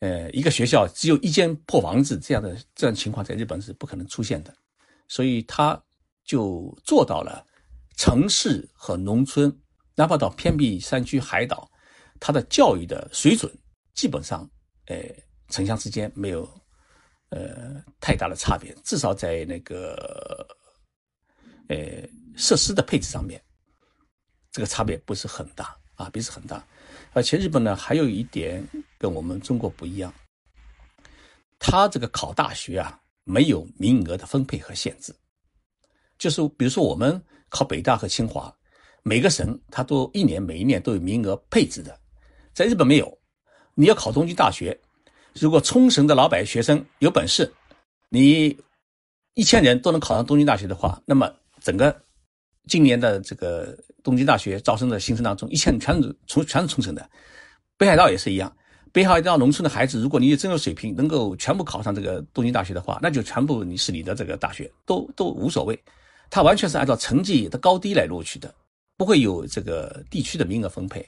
[0.01, 4.55] 呃，一个学校只有一间破房子这样的这样情况，在日本是不可能出现的。
[5.09, 5.83] 所以他
[6.27, 7.47] 就做到了。
[8.01, 9.55] 城市和农村，
[9.95, 11.71] 哪怕到偏僻山区、海岛，
[12.19, 13.55] 它的教育的水准
[13.93, 14.51] 基本上，
[14.87, 14.97] 呃，
[15.51, 16.49] 城乡之间没有，
[17.29, 18.75] 呃，太大的差别。
[18.83, 20.47] 至少在那个，
[21.69, 21.77] 呃，
[22.39, 23.39] 设施的配置上面，
[24.51, 26.67] 这个差别不是很大啊，不是很大。
[27.13, 30.11] 而且日本呢，还有一点跟我们中国不一样，
[31.59, 35.15] 它这个考大学啊，没有名额的分配和限制，
[36.17, 37.23] 就是比如说我们。
[37.51, 38.51] 考北大和清华，
[39.03, 41.95] 每个省它都一年每一年都有名额配置的，
[42.55, 43.19] 在日本没有。
[43.75, 44.79] 你要考东京大学，
[45.35, 47.53] 如果冲绳的老百学生有本事，
[48.09, 48.57] 你
[49.35, 51.31] 一千人都能考上东京大学的话，那么
[51.61, 51.95] 整个
[52.67, 57.09] 今年的这个东京大学招生的新生当中，一千全是冲全是冲绳的。
[57.77, 58.55] 北海道也是一样，
[58.93, 65.81] 北海道农村的孩子，如果你有真有水平，能够全部考上这个东京大学的话，那就全部你是你的这个大学，都都无所谓。
[66.31, 68.55] 它完全是按照成绩的高低来录取的，
[68.97, 71.05] 不会有这个地区的名额分配。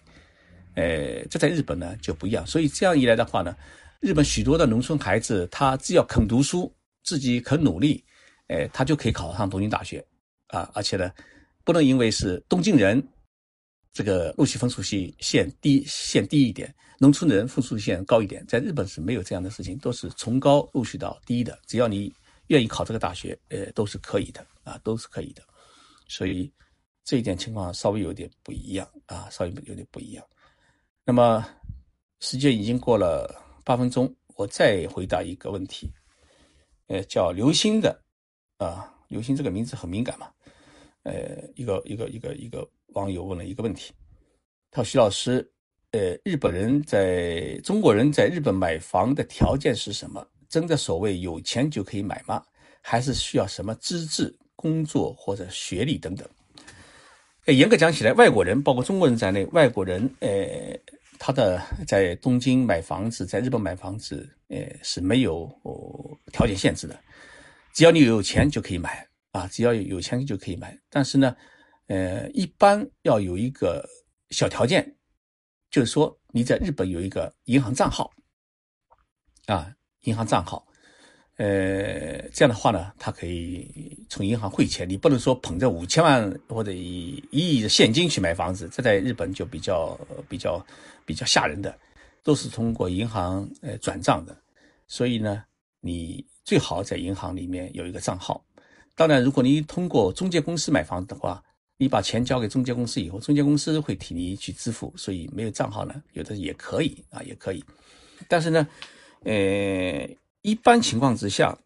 [0.75, 2.47] 呃，这在日本呢就不一样。
[2.47, 3.55] 所以这样一来的话呢，
[4.01, 8.05] 日本许多的农村孩子，他只要肯读书，自己肯努力，
[8.49, 10.05] 呃，他就可以考上东京大学
[10.49, 11.13] 啊，而且呢，
[11.63, 13.07] 不能因为是东京人，
[13.93, 22.13] 这个录取分数线线低线低一点，农村人分数线高一点，在日本是没有这样的事情，都是从高录取到低的，只要你
[22.47, 25.43] 愿意考这个大学，呃，都是可以的啊，都是可以的，
[26.09, 26.53] 所以
[27.05, 30.25] 这一点情况稍微有点不一样啊，稍微有点不一样。
[31.05, 31.45] 那么
[32.21, 35.93] 时间已经过了八分钟，我再回答一个问题。
[36.87, 38.01] 呃，叫刘星的，
[38.59, 40.31] 啊，刘星这个名字很敏感嘛。
[41.05, 43.93] 呃，一个一个一个一个网友问了一个问题，
[44.71, 45.53] 他说：“徐老师，
[45.91, 50.25] 呃，日本人在中国人在日本买房的条件是什么？
[50.49, 52.45] 真的所谓有钱就可以买吗？
[52.83, 56.29] 还是需要什么资质、工作或者学历等等？”
[57.47, 60.79] 呃，严格讲起来，外国人，包括中国人在内，外国人，呃，
[61.19, 65.51] 他的在东京买房子，在日本买房子，呃，是没有
[66.33, 66.97] 条件限制的，
[67.73, 70.79] 只要你有钱就可以买啊，只要有钱就可以买。
[70.89, 71.37] 但是呢，
[71.89, 73.85] 呃，一般要有一个
[74.31, 74.95] 小条件，
[75.69, 78.13] 就是说你在日本有一个银行账号，
[79.47, 80.65] 啊，银行账号。
[81.37, 83.67] 呃，这样的话呢，他可以
[84.09, 84.89] 从银行汇钱。
[84.89, 90.65] 你不能说捧着五千万或者一亿的现金去买房子，这在日本就比较比较
[91.07, 91.77] 比较吓人的，
[92.23, 94.37] 都是通过银行呃转账的。
[94.87, 95.43] 所以呢，
[95.81, 98.45] 你最好在银行里面有一个账号。
[98.95, 101.43] 当然，如果你通过中介公司买房子的话，
[101.79, 104.93] 你把钱交给中介公司以后，中介公司会替你去支付。
[104.99, 107.65] 所以没有账号呢，有的也可以啊，也可以。
[108.29, 108.69] 但是呢，
[109.25, 110.07] 呃。
[110.43, 111.57] 一般情况之下，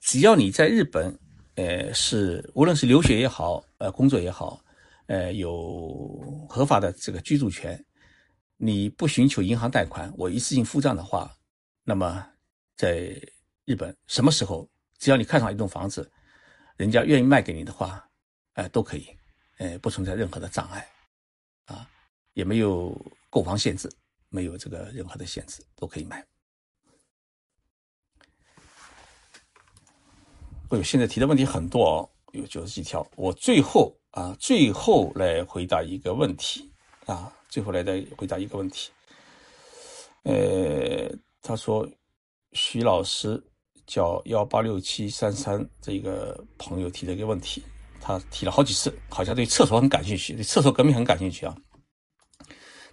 [0.00, 1.16] 只要你在日本，
[1.54, 4.60] 呃，是无论是留学也好，呃，工作也好，
[5.06, 7.82] 呃，有合法的这个居住权，
[8.56, 11.32] 你不寻求银行贷款，我一次性付账的话，
[11.84, 12.26] 那么
[12.76, 13.16] 在
[13.64, 14.68] 日本什么时候，
[14.98, 16.10] 只要你看上一栋房子，
[16.76, 18.04] 人家愿意卖给你的话，
[18.54, 19.06] 呃，都可以，
[19.58, 20.84] 呃，不存在任何的障碍，
[21.66, 21.88] 啊，
[22.32, 22.92] 也没有
[23.30, 23.88] 购房限制，
[24.30, 26.26] 没有这个任何的限制，都可以买。
[30.74, 33.06] 哎呦，现在提的问题很多哦，有九十几条。
[33.14, 36.68] 我最后啊，最后来回答一个问题
[37.06, 38.90] 啊，最后来再回答一个问题。
[40.24, 41.08] 呃，
[41.42, 41.88] 他说，
[42.54, 43.40] 徐老师
[43.86, 47.62] 叫幺八六七三三这个朋友提了一个问题，
[48.00, 51.56] 他提了好几次，好像对厕所很感兴趣，对厕所革命很感兴趣啊。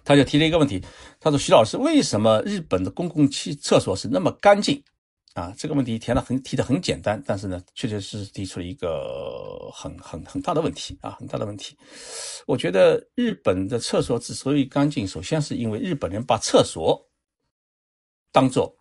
[0.04, 0.80] 他就提了一个问题，
[1.18, 4.80] 他说：“徐老师，为什么日本的公共厕厕所是那么干净？”
[5.34, 11.74] 啊，这个问题填的很提的很简单，但是呢，确确实实提出了一个很很很大的问题啊，很大的问题。
[12.46, 17.02] 我觉得日本的厕所之所以干净，首先是因为日本人把厕所
[18.30, 18.76] 当做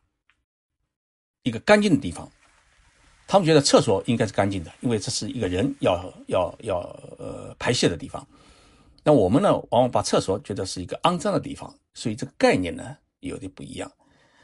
[1.44, 2.30] 一个干净的地方，
[3.28, 6.80] 他们觉得厕所应该是干净的，因为这是一个人要要要
[7.18, 8.28] 呃排泄的地方。
[9.04, 13.90] 那我们呢，往往把厕所觉得是一个肮脏的地方，所以这个概念呢有点不一样。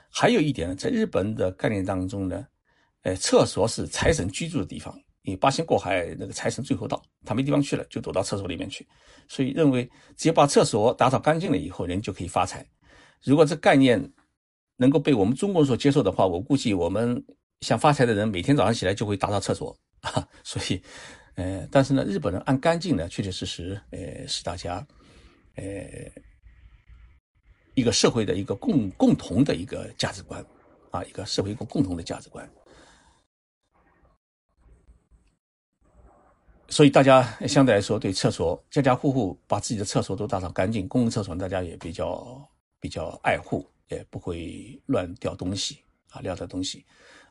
[0.09, 2.45] 还有一点呢，在日本的概念当中呢，
[3.03, 4.97] 呃，厕所是财神居住的地方。
[5.21, 8.87] 你八仙过海，那个财神最后到，他没地方去了，就躲到厕所里面去。
[9.27, 12.65] 所以认为，只要把厕所打扫干净了以后，人就可以发财。
[13.23, 14.01] 如果这概念
[14.77, 17.21] 能够被我们中国人所接受的话，我估计我们
[17.59, 20.25] 想发财的人每天早上起来就会打扫厕所啊。
[20.45, 20.81] 所以，
[21.35, 24.87] 呃，但是呢，日本人按干净呢，确确实实，呃，是大家，
[25.55, 25.63] 呃。
[27.77, 30.43] 一个社会的一个共共同的一个价值观，
[30.89, 32.49] 啊，一个社会一个共同的价值观，
[36.69, 42.49] 所以大家相对来说对厕所家家户户把自己的厕所都打扫干净，公共厕所大家也比较
[42.79, 45.77] 比较爱护，也不会乱掉东西
[46.09, 46.83] 啊，撂的东西，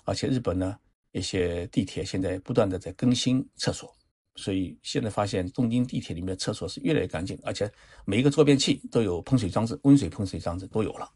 [0.05, 0.79] 而且日本呢
[1.11, 3.93] 一些地铁现在不断的在更新厕所。
[4.37, 7.71] 所以现在发现东京地铁里面厕所是越来越干净，而且
[8.05, 11.11] 每一个坐便器都有喷水装置，温水喷水装置都有了，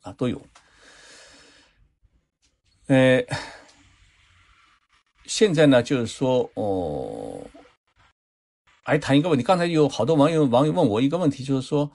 [0.00, 0.40] 啊，都有。
[2.86, 3.22] 呃，
[5.26, 7.40] 现在呢，就是说，哦，
[8.82, 9.44] 还谈一个问题。
[9.44, 11.90] 刚才有好多网友网友问我一个问题，就是说，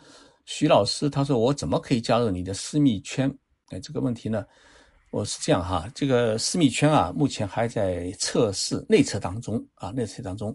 [0.46, 3.30] 徐老师，他说我怎么可以加入你的私密圈？
[3.70, 4.46] 哎，这个问题呢？
[5.12, 10.54] 我是这样哈，这个私密圈啊，目前还在测试内测当中啊，内测当中。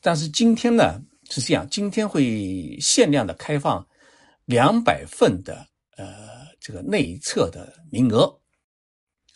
[0.00, 3.86] 但是今天呢是这样，今天会限量的开放
[4.46, 5.66] 两百份的
[5.98, 6.14] 呃
[6.58, 8.24] 这个内测的名额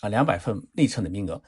[0.01, 1.43] 啊，两百份内测的名额。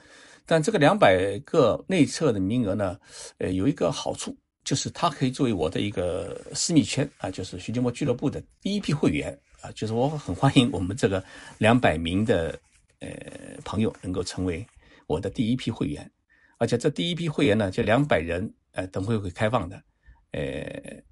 [0.45, 2.99] 但这个两百个内测的名额呢，
[3.39, 11.23] 呃，有一个好处，就是它可以作为我的一个私密圈啊，就是徐金波俱乐部的第一批会员啊，就是我很欢迎我们这个
[11.57, 12.55] 两百名的。
[12.99, 14.65] 呃，朋友能够成为
[15.07, 16.09] 我的第一批会员，
[16.57, 19.83] 而且这第一批会员呢，就两百人，呃，等会会开放的，
[20.31, 21.03] 呃，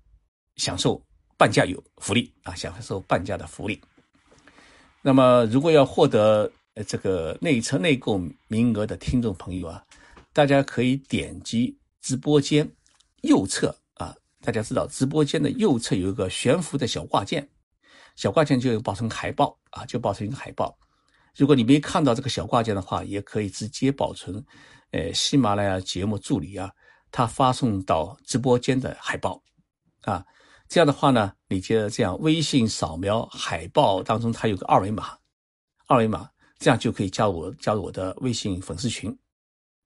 [0.55, 1.01] 享受
[1.37, 3.79] 半价有福利啊，享受半价的福利。
[5.01, 8.17] 那么，如果要获得呃这个内测内购
[8.47, 9.83] 名额的听众朋友啊，
[10.31, 12.69] 大家可以点击直播间
[13.23, 17.47] 右侧啊，大家知道直播间的右侧有一个悬浮的小挂件，
[18.15, 20.77] 小挂件就保存海报啊，就保存一个海报。
[21.35, 24.43] 如果你没看到这个小挂件的话，也可以直接保存。
[24.91, 26.71] 呃，喜马拉雅节目助理啊，
[27.09, 29.41] 他发送到直播间的海报
[30.01, 30.23] 啊，
[30.67, 35.17] 这样的话呢，你就这样微信扫描海报当中它有个二维码，
[35.87, 36.29] 二维码
[36.59, 39.09] 这样就可以加入我加入我的微信粉丝群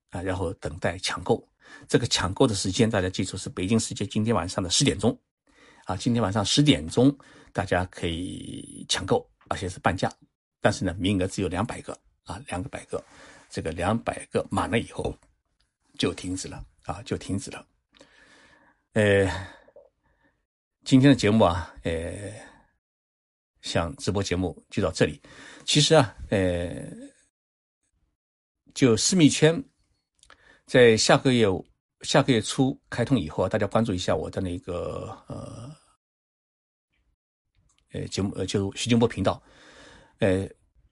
[0.09, 1.41] 啊，然后等待抢购。
[1.87, 5.17] 这个抢购的时间大家记住是北京时间今天晚上的十点钟
[5.85, 7.17] 啊，今天晚上十点钟
[7.53, 10.11] 大家可以抢购，而且是半价。
[10.59, 13.03] 但是呢，名额只有两百个啊，两个百个，
[13.49, 15.15] 这个两百个满了以后
[15.97, 17.65] 就停止了啊，就停止了。
[18.93, 19.29] 呃，
[20.83, 22.33] 今天的节目啊，呃，
[23.61, 25.21] 像直播节目就到这里。
[25.63, 26.91] 其实啊，呃，
[28.73, 29.63] 就私密圈
[30.65, 31.45] 在下个月
[32.01, 35.75] 下个月初开通以后啊，大家关注一下我的那个呃
[37.91, 39.41] 呃节目呃，就徐金波频道。
[40.19, 40.49] 呃，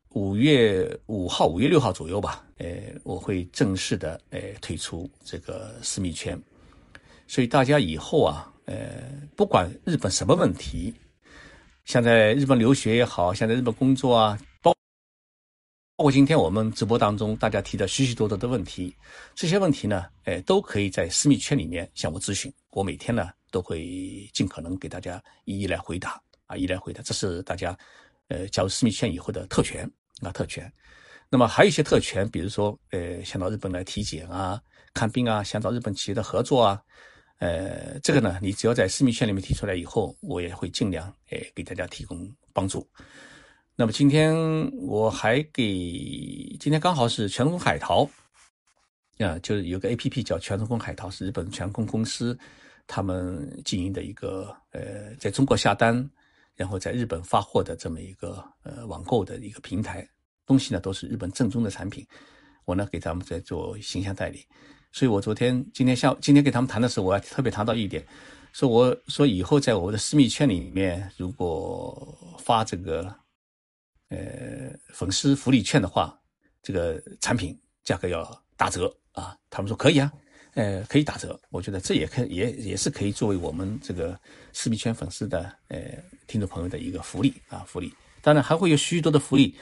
[0.09, 2.67] 五月五号、五月六号左右吧，呃，
[3.03, 6.39] 我会正式的呃退出这个私密圈，
[7.27, 10.93] 所以大家以后啊，呃，不管日本什么问题，
[11.85, 14.71] 像在日本留学也好，像在日本工作啊，包
[15.95, 18.95] 包括今天我们直播当中大家提的许许多多的问题，
[19.33, 27.75] 这些问题呢，呃，都可以在私密圈里面向我咨询，我每天呢都会尽可能给大家一一来回答啊，一一来回答，这是大家。
[28.27, 29.89] 呃，加入私密圈以后的特权
[30.21, 30.71] 啊，特权。
[31.29, 34.61] 那么还有一些特权，比如说，呃，想到日本来体检啊、
[34.93, 36.81] 看病啊，想找日本企业的合作啊，
[37.39, 42.87] 呃，这个呢，你只要在私密圈里面提出来以后，我也会尽量呃给大家提供帮助。
[43.75, 44.33] 那么今天
[44.77, 45.63] 我还给
[46.59, 48.09] 今天刚好是全空海淘
[49.17, 52.37] 啊，就是有个 A P P 叫全空海淘，是日本全空公司
[52.87, 56.07] 他们经营的一个呃，在中国下单。
[56.55, 60.07] 然后在日本发货的这么一个呃网购的一个平台，
[60.45, 62.05] 东西呢都是日本正宗的产品，
[62.63, 64.45] 我呢给他们在做形象代理，
[64.91, 68.05] 所以我昨天今天下今天跟他们谈的时候，我还特别谈到一点，
[68.53, 73.13] 说我说以后在我的私密圈里面，如果发这个
[74.09, 74.17] 呃
[74.93, 76.17] 粉丝福利券的话，
[76.63, 80.11] 这个产品价格要打折啊，他们说可以啊。
[80.55, 84.17] 呃，可以打折，我觉得这也可也也是可以作为我们这个
[84.53, 85.77] 视频圈粉丝的呃
[86.27, 87.93] 听众朋友的一个福利啊福利。
[88.21, 89.53] 当然还会有许多的福利，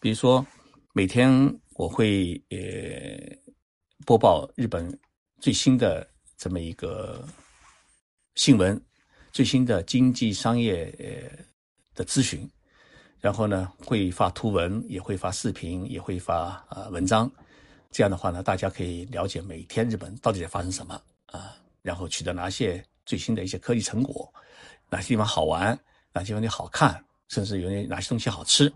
[0.00, 0.46] 比如说
[0.92, 1.28] 每天
[1.74, 2.58] 我会呃
[4.06, 4.96] 播报日本
[5.40, 7.26] 最新的这么一个
[8.36, 8.80] 新闻，
[9.32, 11.44] 最新的经济商业呃
[11.96, 12.48] 的咨询，
[13.20, 17.28] 然后呢会发图文，也会发视频，也会发啊文章。
[17.90, 24.32] 这样的话呢，大家可以了解每天日本到底在发生什么啊，然后取得哪些最新的一些科技成果，
[24.90, 25.78] 哪些地方好玩，
[26.12, 28.70] 哪些地方好看，甚至有哪些东西好吃，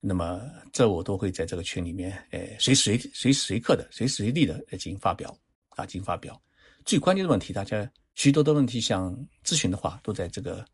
[0.00, 5.36] 那么这我都会在这个群里面，呃，随时随随时随刻的、随时随地的进行发表
[5.70, 6.40] 啊，进行发表。
[6.84, 10.64] 最关键的问题，大家许多的问题想咨询的话，都在这个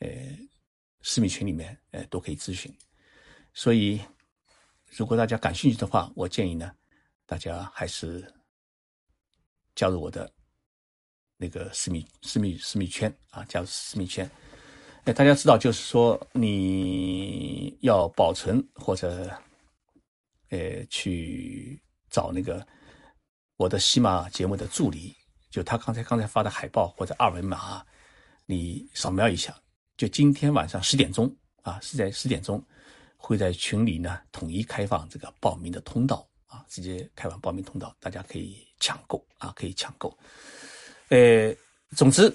[0.00, 0.08] 呃
[1.02, 2.74] 私密群里面，呃，都可以咨询。
[3.54, 4.00] 所以，
[4.90, 6.72] 如果大家感兴趣的话，我建议呢。
[7.28, 8.26] 大家还是
[9.74, 10.32] 加入我的
[11.36, 14.28] 那个私密私密私密圈啊，加入私密圈。
[15.04, 19.30] 哎，大家知道，就是说你要保存或者
[20.48, 21.78] 呃去
[22.08, 22.66] 找那个
[23.58, 25.14] 我的喜马节目的助理，
[25.50, 27.84] 就他刚才刚才发的海报或者二维码，
[28.46, 29.54] 你扫描一下。
[29.98, 31.30] 就今天晚上十点钟
[31.62, 32.64] 啊，是在十点钟
[33.16, 36.27] 会在群里呢统一开放这个报名的通道。
[36.48, 40.16] 啊，直接开放报名通道，大家可以抢购啊，可以抢购。
[41.10, 41.54] 呃，
[41.94, 42.34] 总之，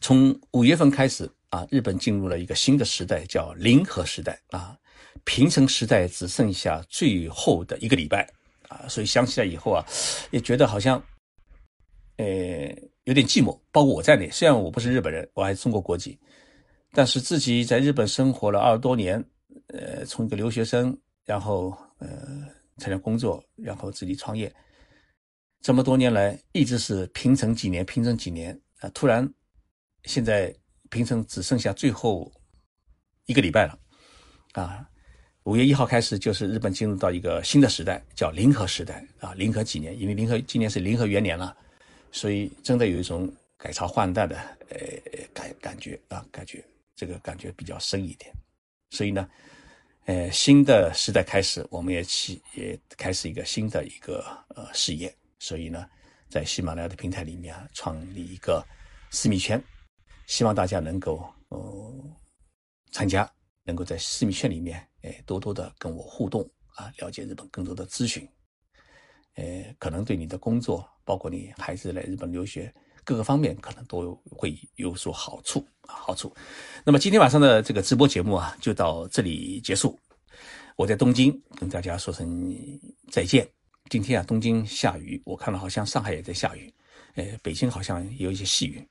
[0.00, 4.78] 从五月份开始啊，日本进入了一个新的时代，叫零和时代啊。
[5.24, 8.28] 平成时代只剩下最后的一个礼拜
[8.68, 9.82] 啊，所以想起来以后啊，
[10.30, 11.02] 也觉得好像，
[12.16, 12.26] 呃，
[13.04, 13.58] 有点寂寞。
[13.72, 16.18] 包括我在内，虽然我不是日本人，我还是中国国籍，
[16.92, 19.24] 但是自己在日本生活了二十多年，
[19.68, 20.94] 呃，从一个留学生，
[21.24, 22.08] 然后呃。
[22.78, 24.52] 参加工作，然后自己创业，
[25.60, 28.88] 这么多年来一直是平成几年，平成几年啊！
[28.90, 29.28] 突然，
[30.04, 30.54] 现在
[30.90, 32.32] 平成只剩下最后
[33.26, 33.78] 一个礼拜了，
[34.52, 34.88] 啊！
[35.44, 39.98] 五月一号开始，就是日本进入到一个新的时代，叫零和时代啊，零和几年？
[39.98, 41.54] 因为零和今年是零和元年了，
[42.10, 44.36] 所以真的有一种改朝换代的
[44.70, 44.78] 呃
[45.34, 46.64] 感感觉啊，感觉
[46.96, 48.32] 这个感觉比较深一点。
[48.90, 49.28] 所以呢，
[50.06, 55.14] 呃，新的时代开始，我们也起也开始一个新的一个呃事业。
[55.38, 55.88] 所以呢，
[56.28, 58.64] 在喜马拉雅的平台里面啊创立一个
[59.10, 59.62] 私密圈，
[60.26, 61.94] 希望大家能够呃
[62.92, 63.30] 参加。
[63.66, 68.28] 能够在私密圈里面，哎，多多的跟我互动啊，了解日本更多的资讯，
[69.36, 72.70] 呃，可能对你的工作，包括你孩子来日本留学
[73.04, 76.34] 各个方面，可能都会有所好处啊，好处。
[76.84, 79.98] 那么今天晚上的这个直播节目啊，就到这里结束。
[80.76, 82.54] 我在东京跟大家说声
[83.10, 83.48] 再见。
[83.90, 86.72] 今天啊，东京下雨，我看了好像上海也在下雨，
[87.14, 88.82] 呃，北京好像有一些细雨，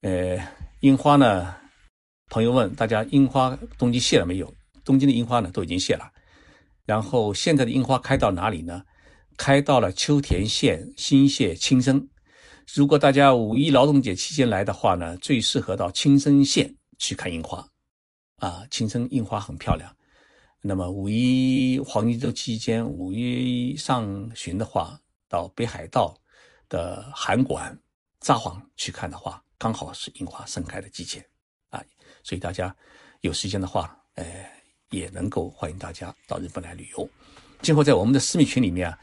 [0.00, 0.38] 呃，
[0.80, 1.54] 樱花呢？
[2.28, 4.52] 朋友问大家：樱花东京谢了没有？
[4.84, 6.10] 东京的樱花呢都已经谢了。
[6.84, 8.82] 然后现在的樱花开到哪里呢？
[9.36, 12.08] 开到了秋田县新泻青森。
[12.74, 17.66] 如果大家五一劳动节期间来的话呢，最适合到青森县去看樱花。
[18.36, 19.94] 啊，青森樱花很漂亮。
[20.60, 26.14] 那么五一黄金周期间，五一上旬的话，到北海道
[26.68, 27.76] 的函馆、
[28.20, 31.24] 札幌去看的话，刚好是樱花盛开的季节。
[31.70, 31.82] 啊
[32.22, 32.74] 所以大家
[33.20, 34.24] 有时间的话，呃，
[34.90, 37.08] 也能够欢迎大家到日本来旅游。
[37.62, 38.98] 今后在我们的私密群里面啊，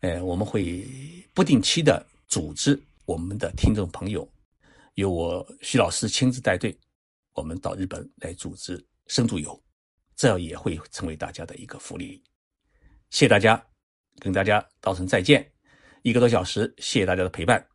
[0.00, 0.88] 呃，我们会
[1.34, 4.30] 不定期的组织我们的听众朋友，
[4.96, 6.78] 由我徐老师亲自带队，
[7.32, 9.58] 我们到日本来组织深度游，
[10.14, 12.22] 这样也会成为大家的一个福利。
[13.08, 13.66] 谢谢大家，
[14.18, 15.50] 跟大家道声再见，
[16.02, 17.66] 一个多小时，谢谢大家的陪伴，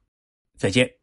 [0.55, 1.02] 再见。